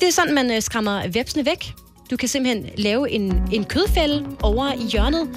Det 0.00 0.08
er 0.08 0.12
sådan, 0.12 0.34
man 0.34 0.50
øh, 0.50 0.62
skræmmer 0.62 1.08
vepsene 1.08 1.46
væk. 1.46 1.74
Du 2.14 2.18
kan 2.18 2.28
simpelthen 2.28 2.70
lave 2.76 3.10
en, 3.10 3.42
en 3.52 3.64
kødfælde 3.64 4.26
over 4.42 4.72
i 4.72 4.86
hjørnet. 4.92 5.28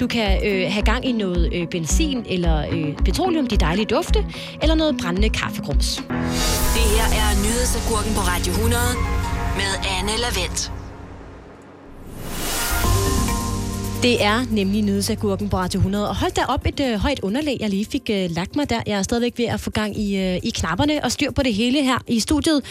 Du 0.00 0.06
kan 0.06 0.46
øh, 0.46 0.72
have 0.72 0.84
gang 0.84 1.06
i 1.06 1.12
noget 1.12 1.52
øh, 1.52 1.68
benzin 1.68 2.24
eller 2.28 2.66
øh, 2.72 2.96
petroleum, 3.04 3.46
de 3.46 3.56
dejlige 3.56 3.86
dufte, 3.86 4.24
eller 4.62 4.74
noget 4.74 4.96
brændende 5.00 5.28
kaffegrums. 5.28 5.96
Det 6.76 6.86
her 6.96 7.06
er 7.22 7.30
nyhedsagurken 7.44 8.14
på 8.14 8.20
Radio 8.20 8.52
100 8.52 8.82
med 9.56 9.72
Anne 9.98 10.12
Lavendt. 10.22 10.72
Det 14.02 14.24
er 14.24 14.44
nemlig 14.50 14.82
nyhedsagurken 14.82 15.48
på 15.48 15.56
Radio 15.56 15.78
100. 15.78 16.08
Og 16.08 16.16
hold 16.16 16.32
da 16.32 16.44
op 16.48 16.66
et 16.66 16.80
øh, 16.80 16.94
højt 16.98 17.20
underlag, 17.22 17.56
jeg 17.60 17.70
lige 17.70 17.86
fik 17.86 18.10
øh, 18.10 18.30
lagt 18.30 18.56
mig 18.56 18.70
der. 18.70 18.80
Jeg 18.86 18.98
er 18.98 19.02
stadigvæk 19.02 19.38
ved 19.38 19.44
at 19.44 19.60
få 19.60 19.70
gang 19.70 19.98
i, 19.98 20.16
øh, 20.16 20.36
i 20.42 20.50
knapperne 20.50 21.04
og 21.04 21.12
styr 21.12 21.30
på 21.30 21.42
det 21.42 21.54
hele 21.54 21.82
her 21.82 21.98
i 22.06 22.20
studiet. 22.20 22.62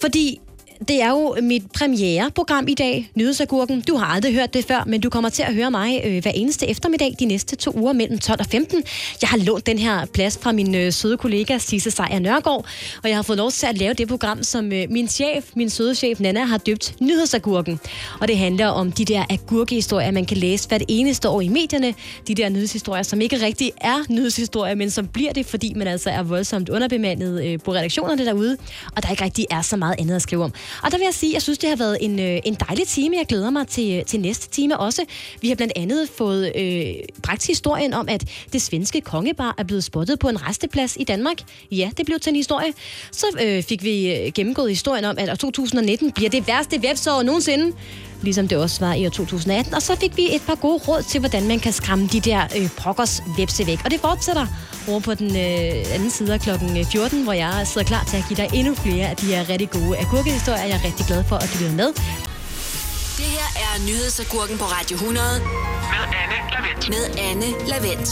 Fordi 0.00 0.40
det 0.88 1.02
er 1.02 1.10
jo 1.10 1.36
mit 1.42 1.62
premiereprogram 1.72 2.68
i 2.68 2.74
dag, 2.74 3.10
Nyhedsagurken. 3.14 3.80
Du 3.80 3.96
har 3.96 4.06
aldrig 4.06 4.34
hørt 4.34 4.54
det 4.54 4.64
før, 4.64 4.84
men 4.86 5.00
du 5.00 5.10
kommer 5.10 5.30
til 5.30 5.42
at 5.42 5.54
høre 5.54 5.70
mig 5.70 6.00
øh, 6.04 6.22
hver 6.22 6.30
eneste 6.30 6.66
eftermiddag 6.70 7.14
de 7.18 7.24
næste 7.24 7.56
to 7.56 7.72
uger 7.76 7.92
mellem 7.92 8.18
12 8.18 8.40
og 8.40 8.46
15. 8.46 8.82
Jeg 9.22 9.28
har 9.28 9.36
lånt 9.36 9.66
den 9.66 9.78
her 9.78 10.06
plads 10.06 10.38
fra 10.42 10.52
min 10.52 10.74
øh, 10.74 10.92
søde 10.92 11.16
kollega 11.16 11.58
Sisse 11.58 11.90
Sejer 11.90 12.18
Nørgaard, 12.18 12.66
og 13.02 13.08
jeg 13.08 13.16
har 13.16 13.22
fået 13.22 13.38
lov 13.38 13.50
til 13.50 13.66
at 13.66 13.78
lave 13.78 13.94
det 13.94 14.08
program, 14.08 14.42
som 14.42 14.72
øh, 14.72 14.86
min 14.90 15.08
chef, 15.08 15.44
min 15.56 15.70
søde 15.70 15.94
chef 15.94 16.20
Nana, 16.20 16.44
har 16.44 16.58
døbt 16.58 16.94
Nyhedsagurken. 17.00 17.80
Og 18.20 18.28
det 18.28 18.38
handler 18.38 18.66
om 18.66 18.92
de 18.92 19.04
der 19.04 19.24
agurkehistorier, 19.30 20.10
man 20.10 20.24
kan 20.24 20.36
læse 20.36 20.68
hvert 20.68 20.82
eneste 20.88 21.28
år 21.28 21.40
i 21.40 21.48
medierne. 21.48 21.94
De 22.28 22.34
der 22.34 22.48
nyhedshistorier, 22.48 23.02
som 23.02 23.20
ikke 23.20 23.40
rigtig 23.42 23.72
er 23.80 23.96
nyhedshistorier, 24.08 24.74
men 24.74 24.90
som 24.90 25.06
bliver 25.06 25.32
det, 25.32 25.46
fordi 25.46 25.72
man 25.76 25.86
altså 25.86 26.10
er 26.10 26.22
voldsomt 26.22 26.68
underbemandet 26.68 27.44
øh, 27.44 27.58
på 27.64 27.72
redaktionerne 27.72 28.24
derude, 28.24 28.56
og 28.96 29.02
der 29.02 29.10
ikke 29.10 29.24
rigtig 29.24 29.46
er 29.50 29.62
så 29.62 29.76
meget 29.76 29.94
andet 29.98 30.16
at 30.16 30.22
skrive 30.22 30.44
om. 30.44 30.52
Og 30.82 30.90
der 30.90 30.98
vil 30.98 31.04
jeg 31.04 31.14
sige, 31.14 31.30
at 31.30 31.34
jeg 31.34 31.42
synes, 31.42 31.58
det 31.58 31.68
har 31.68 31.76
været 31.76 31.98
en, 32.00 32.18
øh, 32.18 32.40
en 32.44 32.54
dejlig 32.54 32.86
time. 32.86 33.16
Jeg 33.16 33.26
glæder 33.26 33.50
mig 33.50 33.66
til, 33.68 33.98
øh, 33.98 34.04
til 34.04 34.20
næste 34.20 34.48
time 34.48 34.78
også. 34.78 35.02
Vi 35.40 35.48
har 35.48 35.54
blandt 35.54 35.72
andet 35.76 36.08
fået 36.08 36.52
øh, 36.56 36.94
bragt 37.22 37.46
historien 37.46 37.94
om, 37.94 38.08
at 38.08 38.24
det 38.52 38.62
svenske 38.62 39.00
kongebar 39.00 39.54
er 39.58 39.64
blevet 39.64 39.84
spottet 39.84 40.18
på 40.18 40.28
en 40.28 40.48
resteplads 40.48 40.96
i 41.00 41.04
Danmark. 41.04 41.36
Ja, 41.70 41.90
det 41.96 42.06
blev 42.06 42.20
til 42.20 42.30
en 42.30 42.36
historie. 42.36 42.72
Så 43.12 43.26
øh, 43.42 43.62
fik 43.62 43.84
vi 43.84 44.14
øh, 44.14 44.32
gennemgået 44.32 44.70
historien 44.70 45.04
om, 45.04 45.16
at 45.18 45.38
2019 45.38 46.12
bliver 46.12 46.30
det 46.30 46.46
værste 46.46 46.80
websår 46.84 47.22
nogensinde 47.22 47.72
ligesom 48.22 48.48
det 48.48 48.58
også 48.58 48.80
var 48.86 48.94
i 48.94 49.06
år 49.06 49.10
2018. 49.10 49.74
Og 49.74 49.82
så 49.82 49.96
fik 50.00 50.16
vi 50.16 50.34
et 50.34 50.42
par 50.46 50.54
gode 50.54 50.78
råd 50.88 51.02
til, 51.02 51.20
hvordan 51.20 51.48
man 51.48 51.60
kan 51.60 51.72
skræmme 51.72 52.06
de 52.12 52.20
der 52.20 52.42
øh, 52.56 52.68
pokkers 52.76 53.22
vepse 53.36 53.66
væk. 53.66 53.78
Og 53.84 53.90
det 53.90 54.00
fortsætter 54.00 54.46
over 54.88 55.00
på 55.00 55.14
den 55.14 55.30
øh, 55.36 55.94
anden 55.94 56.10
side 56.10 56.32
af 56.34 56.40
klokken 56.40 56.86
14, 56.86 57.22
hvor 57.22 57.32
jeg 57.32 57.62
sidder 57.66 57.86
klar 57.86 58.04
til 58.04 58.16
at 58.16 58.24
give 58.28 58.36
dig 58.36 58.48
endnu 58.54 58.74
flere 58.74 59.08
af 59.08 59.16
de 59.16 59.26
her 59.26 59.48
rigtig 59.48 59.70
gode 59.70 59.98
agurkehistorier. 59.98 60.62
Jeg 60.64 60.76
er 60.76 60.84
rigtig 60.84 61.06
glad 61.06 61.24
for, 61.24 61.36
at 61.36 61.50
du 61.54 61.58
lytter 61.62 61.76
med. 61.76 61.92
Det 63.20 63.28
her 63.28 63.48
er 63.66 63.86
nyhedsagurken 63.86 64.58
på 64.58 64.64
Radio 64.64 64.94
100 64.94 65.26
Med 65.40 66.04
Anne 66.22 66.36
Lavendt. 66.52 66.88
med 66.88 67.04
Anne 67.30 67.46
Lavendt. 67.68 68.08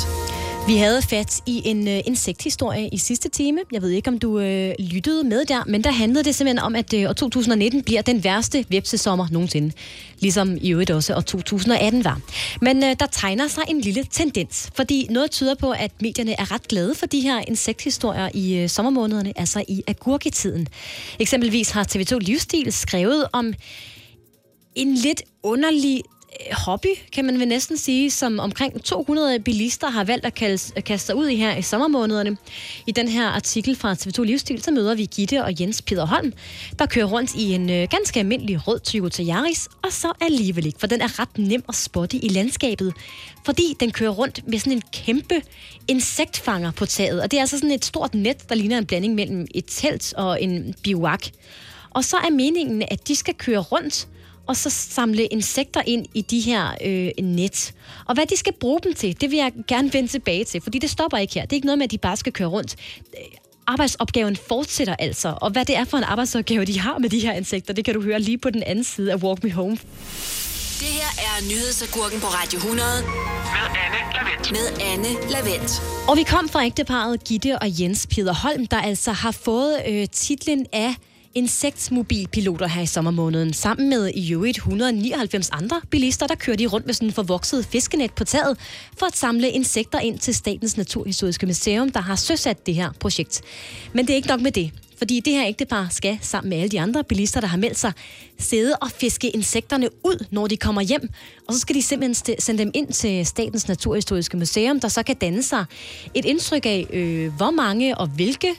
Vi 0.68 0.76
havde 0.76 1.02
fat 1.02 1.40
i 1.46 1.62
en 1.64 1.88
øh, 1.88 2.00
insekthistorie 2.04 2.88
i 2.88 2.98
sidste 2.98 3.28
time. 3.28 3.60
Jeg 3.72 3.82
ved 3.82 3.90
ikke, 3.90 4.08
om 4.08 4.18
du 4.18 4.38
øh, 4.38 4.74
lyttede 4.78 5.24
med 5.24 5.44
der, 5.44 5.64
men 5.66 5.84
der 5.84 5.90
handlede 5.90 6.24
det 6.24 6.34
simpelthen 6.34 6.58
om, 6.58 6.76
at 6.76 6.94
øh, 6.94 7.08
år 7.08 7.12
2019 7.12 7.82
bliver 7.82 8.02
den 8.02 8.24
værste 8.24 8.64
vepsesommer 8.68 9.26
nogensinde. 9.30 9.72
Ligesom 10.18 10.58
i 10.60 10.72
øvrigt 10.72 10.90
også 10.90 11.14
år 11.16 11.20
2018 11.20 12.04
var. 12.04 12.20
Men 12.60 12.84
øh, 12.84 12.96
der 13.00 13.06
tegner 13.06 13.48
sig 13.48 13.62
en 13.68 13.80
lille 13.80 14.04
tendens, 14.10 14.70
fordi 14.74 15.06
noget 15.10 15.30
tyder 15.30 15.54
på, 15.54 15.70
at 15.70 16.02
medierne 16.02 16.32
er 16.32 16.52
ret 16.52 16.68
glade 16.68 16.94
for 16.94 17.06
de 17.06 17.20
her 17.20 17.40
insekthistorier 17.48 18.28
i 18.34 18.56
øh, 18.56 18.68
sommermånederne, 18.68 19.32
altså 19.36 19.64
i 19.68 19.82
agurketiden. 19.86 20.68
Eksempelvis 21.18 21.70
har 21.70 21.84
TV2 21.84 22.18
Livsstil 22.18 22.72
skrevet 22.72 23.26
om 23.32 23.54
en 24.74 24.94
lidt 24.94 25.22
underlig 25.42 26.02
Øh, 26.32 26.56
hobby, 26.56 26.86
kan 27.12 27.24
man 27.24 27.38
vel 27.38 27.48
næsten 27.48 27.76
sige, 27.76 28.10
som 28.10 28.38
omkring 28.38 28.84
200 28.84 29.40
bilister 29.40 29.90
har 29.90 30.04
valgt 30.04 30.26
at, 30.26 30.34
kalde, 30.34 30.72
at 30.76 30.84
kaste 30.84 31.06
sig 31.06 31.16
ud 31.16 31.28
i 31.28 31.36
her 31.36 31.56
i 31.56 31.62
sommermånederne. 31.62 32.36
I 32.86 32.92
den 32.92 33.08
her 33.08 33.28
artikel 33.28 33.76
fra 33.76 33.94
TV2 33.94 34.22
Livsstil, 34.22 34.62
så 34.62 34.70
møder 34.70 34.94
vi 34.94 35.04
Gitte 35.04 35.44
og 35.44 35.60
Jens 35.60 35.82
Peter 35.82 36.06
Holm, 36.06 36.32
der 36.78 36.86
kører 36.86 37.04
rundt 37.04 37.34
i 37.34 37.52
en 37.52 37.70
øh, 37.70 37.88
ganske 37.90 38.20
almindelig 38.20 38.68
rød 38.68 38.80
Toyota 38.80 39.22
Yaris, 39.22 39.68
og 39.82 39.92
så 39.92 40.12
alligevel 40.20 40.66
ikke, 40.66 40.78
for 40.80 40.86
den 40.86 41.00
er 41.00 41.20
ret 41.20 41.38
nem 41.38 41.64
at 41.68 41.74
spotte 41.74 42.16
i 42.16 42.28
landskabet, 42.28 42.94
fordi 43.44 43.76
den 43.80 43.90
kører 43.90 44.10
rundt 44.10 44.48
med 44.48 44.58
sådan 44.58 44.72
en 44.72 44.82
kæmpe 44.92 45.42
insektfanger 45.88 46.70
på 46.70 46.86
taget, 46.86 47.22
og 47.22 47.30
det 47.30 47.36
er 47.36 47.40
altså 47.40 47.58
sådan 47.58 47.70
et 47.70 47.84
stort 47.84 48.14
net, 48.14 48.48
der 48.48 48.54
ligner 48.54 48.78
en 48.78 48.86
blanding 48.86 49.14
mellem 49.14 49.46
et 49.54 49.64
telt 49.68 50.14
og 50.16 50.42
en 50.42 50.74
biwak. 50.82 51.26
Og 51.90 52.04
så 52.04 52.16
er 52.16 52.30
meningen, 52.30 52.82
at 52.90 53.08
de 53.08 53.16
skal 53.16 53.34
køre 53.34 53.58
rundt 53.58 54.08
og 54.48 54.56
så 54.56 54.70
samle 54.70 55.26
insekter 55.26 55.82
ind 55.86 56.06
i 56.14 56.20
de 56.20 56.40
her 56.40 56.70
øh, 56.84 57.24
net. 57.24 57.72
Og 58.06 58.14
hvad 58.14 58.26
de 58.26 58.36
skal 58.36 58.52
bruge 58.52 58.80
dem 58.84 58.94
til, 58.94 59.20
det 59.20 59.30
vil 59.30 59.36
jeg 59.36 59.52
gerne 59.68 59.92
vende 59.92 60.08
tilbage 60.08 60.44
til, 60.44 60.60
fordi 60.60 60.78
det 60.78 60.90
stopper 60.90 61.18
ikke 61.18 61.34
her. 61.34 61.42
Det 61.42 61.52
er 61.52 61.56
ikke 61.56 61.66
noget 61.66 61.78
med, 61.78 61.84
at 61.84 61.90
de 61.90 61.98
bare 61.98 62.16
skal 62.16 62.32
køre 62.32 62.48
rundt. 62.48 62.76
Øh, 63.18 63.24
Arbejdsopgaven 63.66 64.36
fortsætter 64.48 64.96
altså, 64.96 65.34
og 65.40 65.50
hvad 65.50 65.64
det 65.64 65.76
er 65.76 65.84
for 65.84 65.98
en 65.98 66.04
arbejdsopgave, 66.04 66.64
de 66.64 66.80
har 66.80 66.98
med 66.98 67.10
de 67.10 67.18
her 67.20 67.32
insekter, 67.32 67.74
det 67.74 67.84
kan 67.84 67.94
du 67.94 68.02
høre 68.02 68.20
lige 68.20 68.38
på 68.38 68.50
den 68.50 68.62
anden 68.62 68.84
side 68.84 69.12
af 69.12 69.16
Walk 69.16 69.44
Me 69.44 69.52
Home. 69.52 69.76
Det 70.80 70.86
her 70.86 71.10
er 71.18 71.42
nyhedsagurken 71.48 72.20
på 72.20 72.26
Radio 72.26 72.56
100 72.58 72.88
Med 73.02 73.66
Anne 73.84 73.98
Lavendt. 74.14 74.52
med 74.52 74.86
Anne 74.92 75.30
Lavendt. 75.32 75.82
Og 76.08 76.16
vi 76.16 76.22
kom 76.22 76.48
fra 76.48 76.64
ægteparet 76.66 77.24
Gitte 77.24 77.58
og 77.58 77.80
Jens 77.80 78.06
Peder 78.10 78.34
Holm, 78.34 78.66
der 78.66 78.80
altså 78.80 79.12
har 79.12 79.30
fået 79.30 79.76
øh, 79.88 80.06
titlen 80.12 80.66
af 80.72 80.94
insektmobilpiloter 81.34 82.66
her 82.66 82.82
i 82.82 82.86
sommermåneden. 82.86 83.52
Sammen 83.52 83.90
med 83.90 84.10
i 84.14 84.32
øvrigt 84.32 84.56
199 84.56 85.50
andre 85.52 85.80
bilister, 85.90 86.26
der 86.26 86.34
kører 86.34 86.56
de 86.56 86.66
rundt 86.66 86.86
med 86.86 86.94
sådan 86.94 87.08
en 87.08 87.12
forvokset 87.12 87.64
fiskenet 87.64 88.12
på 88.12 88.24
taget 88.24 88.58
for 88.98 89.06
at 89.06 89.16
samle 89.16 89.50
insekter 89.50 89.98
ind 89.98 90.18
til 90.18 90.34
Statens 90.34 90.76
Naturhistoriske 90.76 91.46
Museum, 91.46 91.90
der 91.90 92.00
har 92.00 92.16
søsat 92.16 92.66
det 92.66 92.74
her 92.74 92.90
projekt. 93.00 93.42
Men 93.92 94.06
det 94.06 94.12
er 94.12 94.16
ikke 94.16 94.28
nok 94.28 94.40
med 94.40 94.52
det. 94.52 94.72
Fordi 94.98 95.20
det 95.20 95.32
her 95.32 95.46
ægtepar 95.46 95.88
skal 95.90 96.18
sammen 96.22 96.50
med 96.50 96.58
alle 96.58 96.68
de 96.68 96.80
andre 96.80 97.04
bilister, 97.04 97.40
der 97.40 97.48
har 97.48 97.56
meldt 97.56 97.78
sig, 97.78 97.92
sidde 98.38 98.76
og 98.76 98.90
fiske 98.90 99.30
insekterne 99.30 99.88
ud, 100.04 100.24
når 100.30 100.46
de 100.46 100.56
kommer 100.56 100.82
hjem. 100.82 101.08
Og 101.48 101.54
så 101.54 101.60
skal 101.60 101.74
de 101.74 101.82
simpelthen 101.82 102.36
sende 102.38 102.64
dem 102.64 102.70
ind 102.74 102.92
til 102.92 103.26
Statens 103.26 103.68
Naturhistoriske 103.68 104.36
Museum, 104.36 104.80
der 104.80 104.88
så 104.88 105.02
kan 105.02 105.16
danne 105.16 105.42
sig 105.42 105.64
et 106.14 106.24
indtryk 106.24 106.66
af, 106.66 106.86
øh, 106.92 107.32
hvor 107.36 107.50
mange 107.50 107.98
og 107.98 108.06
hvilke 108.06 108.54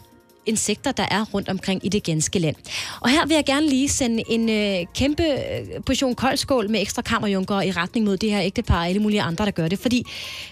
insekter, 0.45 0.91
der 0.91 1.05
er 1.11 1.25
rundt 1.33 1.49
omkring 1.49 1.85
i 1.85 1.89
det 1.89 2.03
ganske 2.03 2.39
land. 2.39 2.55
Og 3.01 3.09
her 3.09 3.25
vil 3.25 3.35
jeg 3.35 3.45
gerne 3.45 3.69
lige 3.69 3.89
sende 3.89 4.23
en 4.29 4.49
øh, 4.49 4.85
kæmpe 4.95 5.23
øh, 5.23 5.83
portion 5.85 6.15
koldskål 6.15 6.69
med 6.69 6.81
ekstra 6.81 7.01
kammerjunker 7.01 7.61
i 7.61 7.71
retning 7.71 8.05
mod 8.05 8.17
det 8.17 8.31
her 8.31 8.41
ægtepar 8.41 8.77
og 8.77 8.87
alle 8.87 9.01
mulige 9.01 9.21
andre, 9.21 9.45
der 9.45 9.51
gør 9.51 9.67
det. 9.67 9.79
Fordi 9.79 10.03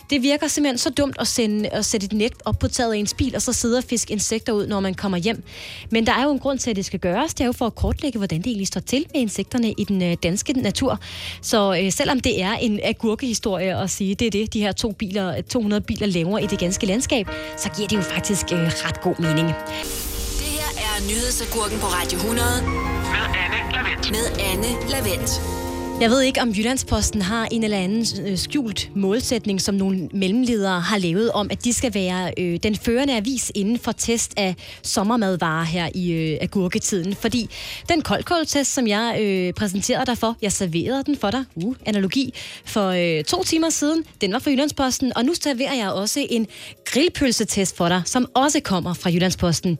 det 0.09 0.21
virker 0.21 0.47
simpelthen 0.47 0.77
så 0.77 0.89
dumt 0.89 1.15
at, 1.19 1.27
sende, 1.27 1.69
at 1.69 1.85
sætte 1.85 2.05
et 2.05 2.13
net 2.13 2.33
op 2.45 2.59
på 2.59 2.67
taget 2.67 2.93
af 2.93 2.97
ens 2.97 3.13
bil, 3.13 3.35
og 3.35 3.41
så 3.41 3.53
sidde 3.53 3.77
og 3.77 3.83
fiske 3.83 4.11
insekter 4.13 4.53
ud, 4.53 4.67
når 4.67 4.79
man 4.79 4.93
kommer 4.93 5.17
hjem. 5.17 5.43
Men 5.89 6.05
der 6.07 6.13
er 6.13 6.23
jo 6.23 6.31
en 6.31 6.39
grund 6.39 6.59
til, 6.59 6.69
at 6.69 6.75
det 6.75 6.85
skal 6.85 6.99
gøres. 6.99 7.33
Det 7.33 7.41
er 7.41 7.45
jo 7.45 7.51
for 7.51 7.65
at 7.65 7.75
kortlægge, 7.75 8.17
hvordan 8.17 8.37
det 8.37 8.47
egentlig 8.47 8.67
står 8.67 8.81
til 8.81 9.05
med 9.13 9.21
insekterne 9.21 9.71
i 9.71 9.83
den 9.83 10.03
øh, 10.03 10.17
danske 10.23 10.53
natur. 10.53 10.99
Så 11.41 11.79
øh, 11.83 11.91
selvom 11.91 12.19
det 12.19 12.41
er 12.41 12.53
en 12.53 12.79
agurkehistorie 12.83 13.77
at 13.77 13.89
sige, 13.89 14.15
det 14.15 14.27
er 14.27 14.31
det, 14.31 14.53
de 14.53 14.61
her 14.61 14.71
to 14.71 14.91
biler, 14.91 15.41
200 15.41 15.81
biler 15.81 16.07
laver 16.07 16.39
i 16.39 16.45
det 16.45 16.59
ganske 16.59 16.85
landskab, 16.85 17.27
så 17.57 17.69
giver 17.75 17.87
det 17.87 17.95
jo 17.95 18.01
faktisk 18.01 18.45
øh, 18.51 18.59
ret 18.59 19.01
god 19.01 19.15
mening. 19.19 19.47
Det 19.47 20.47
her 20.57 20.71
er 20.87 21.07
nyhedsagurken 21.07 21.79
på 21.79 21.85
Radio 21.85 22.17
100 22.17 22.47
Med 22.63 23.25
Anne 23.43 23.73
Lavendt. 23.73 24.11
med 24.11 24.25
Anne 24.51 24.89
Lavendt. 24.91 25.66
Jeg 26.01 26.09
ved 26.09 26.21
ikke, 26.21 26.41
om 26.41 26.49
Jyllandsposten 26.49 27.21
har 27.21 27.47
en 27.51 27.63
eller 27.63 27.77
anden 27.77 28.27
øh, 28.27 28.37
skjult 28.37 28.91
målsætning, 28.95 29.61
som 29.61 29.75
nogle 29.75 30.09
mellemledere 30.13 30.81
har 30.81 30.97
lavet 30.97 31.31
om, 31.31 31.47
at 31.51 31.63
de 31.63 31.73
skal 31.73 31.93
være 31.93 32.33
øh, 32.37 32.59
den 32.63 32.75
førende 32.75 33.17
avis 33.17 33.51
inden 33.55 33.79
for 33.79 33.91
test 33.91 34.33
af 34.37 34.55
sommermadvarer 34.83 35.63
her 35.63 35.89
i 35.95 36.11
øh, 36.11 36.37
agurketiden. 36.41 37.15
Fordi 37.15 37.49
den 37.89 38.01
koldkåltest, 38.01 38.73
som 38.73 38.87
jeg 38.87 39.17
øh, 39.21 39.53
præsenterede 39.53 40.05
dig 40.05 40.17
for, 40.17 40.37
jeg 40.41 40.51
serverede 40.51 41.03
den 41.03 41.17
for 41.17 41.31
dig, 41.31 41.43
uh, 41.55 41.75
analogi, 41.85 42.33
for 42.65 43.17
øh, 43.17 43.23
to 43.23 43.43
timer 43.43 43.69
siden, 43.69 44.03
den 44.21 44.33
var 44.33 44.39
fra 44.39 44.51
Jyllandsposten, 44.51 45.17
og 45.17 45.25
nu 45.25 45.33
serverer 45.33 45.73
jeg 45.73 45.91
også 45.91 46.27
en 46.29 46.47
grillpølsetest 46.85 47.77
for 47.77 47.87
dig, 47.87 48.01
som 48.05 48.29
også 48.33 48.59
kommer 48.59 48.93
fra 48.93 49.09
Jyllandsposten. 49.09 49.79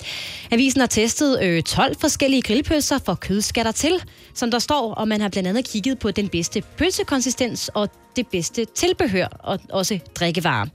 Avisen 0.51 0.79
har 0.79 0.87
testet 0.87 1.43
øh, 1.43 1.63
12 1.63 1.95
forskellige 2.01 2.41
grillpølser 2.41 2.97
for 3.05 3.15
kødskatter 3.15 3.71
til, 3.71 4.01
som 4.37 4.51
der 4.51 4.59
står, 4.59 4.93
og 4.93 5.07
man 5.07 5.21
har 5.21 5.29
blandt 5.29 5.49
andet 5.49 5.67
kigget 5.67 5.99
på 5.99 6.11
den 6.11 6.29
bedste 6.29 6.63
pølsekonsistens 6.77 7.69
og 7.73 7.89
det 8.15 8.27
bedste 8.27 8.65
tilbehør 8.65 9.27
og 9.39 9.59
også 9.69 9.99
drikkevarer. 10.15 10.65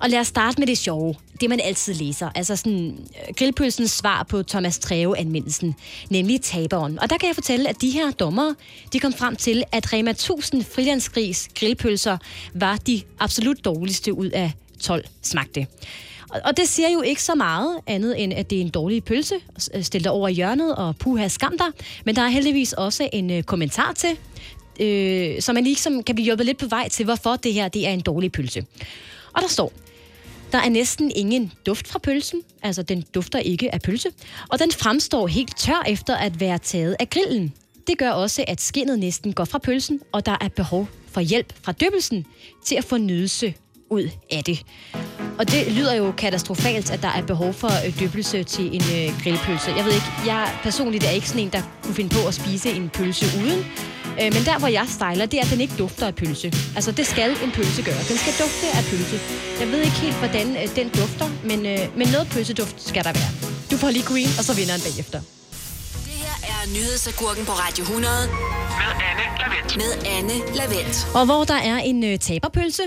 Og 0.00 0.10
lad 0.10 0.20
os 0.20 0.26
starte 0.26 0.58
med 0.58 0.66
det 0.66 0.78
sjove. 0.78 1.14
Det 1.40 1.50
man 1.50 1.60
altid 1.60 1.94
læser. 1.94 2.30
Altså 2.34 2.56
sådan 2.56 2.98
øh, 2.98 3.34
grillpølsens 3.34 3.90
svar 3.90 4.22
på 4.22 4.42
Thomas 4.42 4.78
Treve-anmeldelsen. 4.78 5.74
Nemlig 6.10 6.40
taberen. 6.40 6.98
Og 6.98 7.10
der 7.10 7.18
kan 7.18 7.26
jeg 7.26 7.34
fortælle, 7.34 7.68
at 7.68 7.80
de 7.80 7.90
her 7.90 8.10
dommere, 8.10 8.54
de 8.92 9.00
kom 9.00 9.12
frem 9.12 9.36
til, 9.36 9.64
at 9.72 9.92
Rema 9.92 10.10
1000 10.10 10.64
frilandsgris 10.64 11.48
grillpølser 11.54 12.18
var 12.54 12.76
de 12.76 13.02
absolut 13.20 13.64
dårligste 13.64 14.14
ud 14.14 14.30
af 14.30 14.52
12 14.80 15.04
smagte. 15.22 15.66
Og- 16.32 16.40
Og 16.44 16.56
det 16.56 16.68
siger 16.68 16.88
jo 16.90 17.00
ikke 17.02 17.22
så 17.22 17.34
meget 17.34 17.78
andet, 17.86 18.22
end 18.22 18.32
at 18.34 18.50
det 18.50 18.56
er 18.58 18.62
en 18.62 18.68
dårlig 18.70 19.04
pølse. 19.04 19.34
Øh, 19.74 19.82
Stil 19.84 20.04
dig 20.04 20.12
over 20.12 20.28
i 20.28 20.32
hjørnet 20.32 20.74
og 20.74 20.96
puha 20.96 21.28
skam 21.28 21.58
dig. 21.58 21.66
Men 22.04 22.16
der 22.16 22.22
er 22.22 22.28
heldigvis 22.28 22.72
også 22.72 23.08
en 23.12 23.30
øh, 23.30 23.42
kommentar 23.42 23.92
til, 23.92 24.10
øh, 24.80 25.42
så 25.42 25.52
man 25.52 25.64
ligesom 25.64 26.02
kan 26.02 26.14
blive 26.14 26.24
hjulpet 26.24 26.46
lidt 26.46 26.58
på 26.58 26.66
vej 26.66 26.88
til, 26.88 27.04
hvorfor 27.04 27.36
det 27.36 27.52
her 27.52 27.68
det 27.68 27.86
er 27.86 27.90
en 27.90 28.00
dårlig 28.00 28.32
pølse. 28.32 28.66
Og 29.32 29.42
der 29.42 29.48
står, 29.48 29.72
der 30.52 30.58
er 30.58 30.68
næsten 30.68 31.12
ingen 31.16 31.52
duft 31.66 31.88
fra 31.88 31.98
pølsen, 31.98 32.40
altså 32.62 32.82
den 32.82 33.04
dufter 33.14 33.38
ikke 33.38 33.74
af 33.74 33.80
pølse, 33.82 34.08
og 34.48 34.58
den 34.58 34.72
fremstår 34.72 35.26
helt 35.26 35.56
tør 35.58 35.82
efter 35.88 36.16
at 36.16 36.40
være 36.40 36.58
taget 36.58 36.96
af 37.00 37.10
grillen. 37.10 37.52
Det 37.86 37.98
gør 37.98 38.10
også, 38.10 38.44
at 38.48 38.60
skinnet 38.60 38.98
næsten 38.98 39.32
går 39.32 39.44
fra 39.44 39.58
pølsen, 39.58 40.00
og 40.12 40.26
der 40.26 40.36
er 40.40 40.48
behov 40.48 40.88
for 41.12 41.20
hjælp 41.20 41.52
fra 41.62 41.72
døbelsen 41.72 42.26
til 42.64 42.74
at 42.74 42.84
få 42.84 42.96
nydelse 42.96 43.54
ud 43.92 44.10
af 44.30 44.44
det. 44.44 44.62
Og 45.38 45.50
det 45.50 45.72
lyder 45.72 45.94
jo 45.94 46.12
katastrofalt, 46.12 46.90
at 46.90 47.02
der 47.02 47.08
er 47.08 47.22
behov 47.22 47.52
for 47.52 47.70
øh, 47.86 48.00
døbelse 48.00 48.42
til 48.44 48.66
en 48.76 48.82
øh, 48.82 49.22
grillpølse. 49.22 49.70
Jeg 49.76 49.84
ved 49.84 49.92
ikke, 49.92 50.10
jeg 50.26 50.42
personligt 50.62 51.04
er 51.04 51.10
ikke 51.10 51.28
sådan 51.28 51.42
en, 51.42 51.50
der 51.52 51.62
kunne 51.82 51.94
finde 51.94 52.10
på 52.16 52.28
at 52.28 52.34
spise 52.34 52.70
en 52.72 52.88
pølse 52.88 53.26
uden. 53.44 53.60
Øh, 54.20 54.28
men 54.34 54.42
der, 54.44 54.58
hvor 54.58 54.68
jeg 54.68 54.86
stejler, 54.88 55.26
det 55.26 55.38
er, 55.40 55.44
at 55.44 55.50
den 55.50 55.60
ikke 55.60 55.74
dufter 55.78 56.06
af 56.06 56.14
pølse. 56.14 56.52
Altså, 56.76 56.92
det 56.92 57.06
skal 57.06 57.30
en 57.44 57.50
pølse 57.50 57.82
gøre. 57.82 58.02
Den 58.10 58.16
skal 58.22 58.32
dufte 58.42 58.66
af 58.78 58.84
pølse. 58.90 59.16
Jeg 59.60 59.68
ved 59.72 59.78
ikke 59.78 59.96
helt, 60.06 60.16
hvordan 60.16 60.46
øh, 60.56 60.76
den 60.76 60.88
dufter, 60.88 61.28
men, 61.44 61.66
øh, 61.66 61.78
men 61.98 62.08
noget 62.08 62.26
pølseduft 62.30 62.88
skal 62.88 63.04
der 63.04 63.12
være. 63.12 63.30
Du 63.70 63.76
får 63.76 63.90
lige 63.90 64.04
green, 64.04 64.28
og 64.38 64.44
så 64.44 64.52
vinder 64.54 64.74
den 64.78 64.82
bagefter. 64.90 65.20
Det 66.06 66.16
her 66.24 66.36
er 66.52 66.60
nyhedsagurken 66.76 67.44
på 67.44 67.52
Radio 67.52 67.82
100 67.82 68.14
Med 68.80 68.90
Anne 69.08 69.24
Lavendt. 69.40 69.76
med 69.76 69.90
Anne 70.16 70.36
Lavendt. 70.58 70.96
Og 71.14 71.24
hvor 71.24 71.44
der 71.44 71.54
er 71.72 71.76
en 71.78 72.18
taberpølse, 72.18 72.82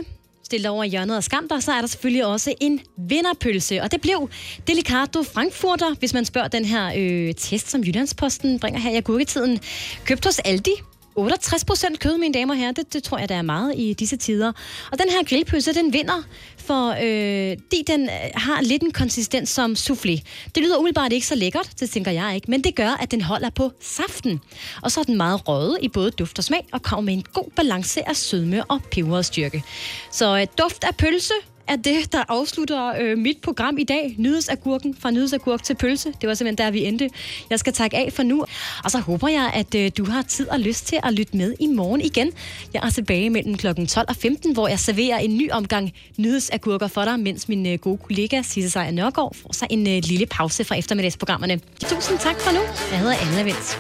stil 0.45 0.63
dig 0.63 0.69
over 0.69 0.83
i 0.83 0.87
hjørnet 0.87 1.17
og 1.17 1.23
skam 1.23 1.47
dig, 1.49 1.63
så 1.63 1.71
er 1.71 1.79
der 1.79 1.87
selvfølgelig 1.87 2.25
også 2.25 2.53
en 2.61 2.81
vinderpølse. 2.97 3.81
Og 3.81 3.91
det 3.91 4.01
blev 4.01 4.29
Delicato 4.67 5.23
Frankfurter, 5.23 5.95
hvis 5.99 6.13
man 6.13 6.25
spørger 6.25 6.47
den 6.47 6.65
her 6.65 6.93
øh, 6.97 7.35
test, 7.35 7.69
som 7.69 7.81
Jyllandsposten 7.81 8.59
bringer 8.59 8.79
her 8.79 8.91
i 8.91 8.95
agurketiden. 8.95 9.59
Købt 10.05 10.25
hos 10.25 10.39
Aldi. 10.39 10.71
68 11.15 11.65
procent 11.65 11.99
kød, 11.99 12.17
mine 12.17 12.33
damer 12.33 12.53
og 12.53 12.57
herrer. 12.59 12.71
Det, 12.71 12.93
det 12.93 13.03
tror 13.03 13.17
jeg, 13.17 13.29
der 13.29 13.35
er 13.35 13.41
meget 13.41 13.73
i 13.77 13.93
disse 13.93 14.17
tider. 14.17 14.51
Og 14.91 14.99
den 14.99 15.09
her 15.09 15.23
grillpølse, 15.23 15.73
den 15.73 15.93
vinder, 15.93 16.23
for 16.57 16.89
øh, 16.89 17.57
de, 17.71 17.83
den 17.87 18.03
øh, 18.03 18.09
har 18.35 18.61
lidt 18.61 18.83
en 18.83 18.91
konsistens 18.91 19.49
som 19.49 19.71
soufflé. 19.71 20.21
Det 20.55 20.63
lyder 20.63 20.77
umiddelbart 20.77 21.13
ikke 21.13 21.27
så 21.27 21.35
lækkert, 21.35 21.69
det 21.79 21.89
tænker 21.89 22.11
jeg 22.11 22.35
ikke, 22.35 22.51
men 22.51 22.61
det 22.61 22.75
gør, 22.75 22.89
at 22.89 23.11
den 23.11 23.21
holder 23.21 23.49
på 23.49 23.71
saften. 23.81 24.41
Og 24.81 24.91
så 24.91 24.99
er 24.99 25.03
den 25.03 25.17
meget 25.17 25.47
røget 25.47 25.77
i 25.81 25.89
både 25.89 26.11
duft 26.11 26.37
og 26.37 26.43
smag, 26.43 26.67
og 26.73 26.81
kommer 26.81 27.01
med 27.01 27.13
en 27.13 27.23
god 27.33 27.51
balance 27.55 28.09
af 28.09 28.15
sødme 28.15 28.65
og 28.65 28.81
peberstyrke. 28.91 29.63
Så 30.11 30.37
øh, 30.37 30.47
duft 30.57 30.83
af 30.83 30.95
pølse 30.95 31.33
er 31.67 31.75
det, 31.75 32.11
der 32.11 32.23
afslutter 32.27 32.93
øh, 33.01 33.17
mit 33.17 33.37
program 33.43 33.77
i 33.77 33.83
dag. 33.83 34.15
Nyhedsagurken 34.17 34.95
fra 34.99 35.11
nyhedsagurk 35.11 35.63
til 35.63 35.75
pølse. 35.75 36.13
Det 36.21 36.29
var 36.29 36.33
simpelthen 36.35 36.65
der, 36.65 36.71
vi 36.71 36.85
endte. 36.85 37.09
Jeg 37.49 37.59
skal 37.59 37.73
takke 37.73 37.97
af 37.97 38.13
for 38.13 38.23
nu. 38.23 38.45
Og 38.83 38.91
så 38.91 38.99
håber 38.99 39.27
jeg, 39.27 39.51
at 39.53 39.75
øh, 39.75 39.91
du 39.97 40.05
har 40.05 40.21
tid 40.21 40.49
og 40.49 40.59
lyst 40.59 40.87
til 40.87 40.99
at 41.03 41.13
lytte 41.13 41.37
med 41.37 41.53
i 41.59 41.67
morgen 41.67 42.01
igen. 42.01 42.31
Jeg 42.73 42.81
er 42.85 42.89
tilbage 42.89 43.29
mellem 43.29 43.57
kl. 43.57 43.67
12 43.87 44.05
og 44.09 44.15
15, 44.15 44.53
hvor 44.53 44.67
jeg 44.67 44.79
serverer 44.79 45.17
en 45.17 45.37
ny 45.37 45.51
omgang 45.51 45.93
nyhedsagurker 46.17 46.87
for 46.87 47.03
dig, 47.05 47.19
mens 47.19 47.47
min 47.47 47.65
øh, 47.65 47.79
gode 47.79 47.97
kollega 47.97 48.41
Sisse 48.41 48.69
Sejr 48.69 48.91
Nørgaard 48.91 49.35
får 49.41 49.53
sig 49.53 49.67
en 49.71 49.87
øh, 49.87 50.01
lille 50.03 50.25
pause 50.25 50.63
fra 50.63 50.75
eftermiddagsprogrammerne. 50.75 51.59
Tusind 51.81 52.19
tak 52.19 52.39
for 52.41 52.51
nu. 52.53 52.59
Jeg 52.91 52.99
hedder 52.99 53.15
Anna 53.21 53.43
Vinds. 53.43 53.79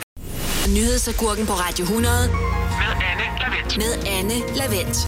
Nyhedsagurken 0.75 1.45
på 1.45 1.53
Radio 1.53 1.83
100 1.83 2.13
Med 2.29 2.91
Anne 3.09 3.25
Lavendt. 3.41 3.77
med 3.77 3.91
Anne 4.17 4.57
Lavendt. 4.57 4.97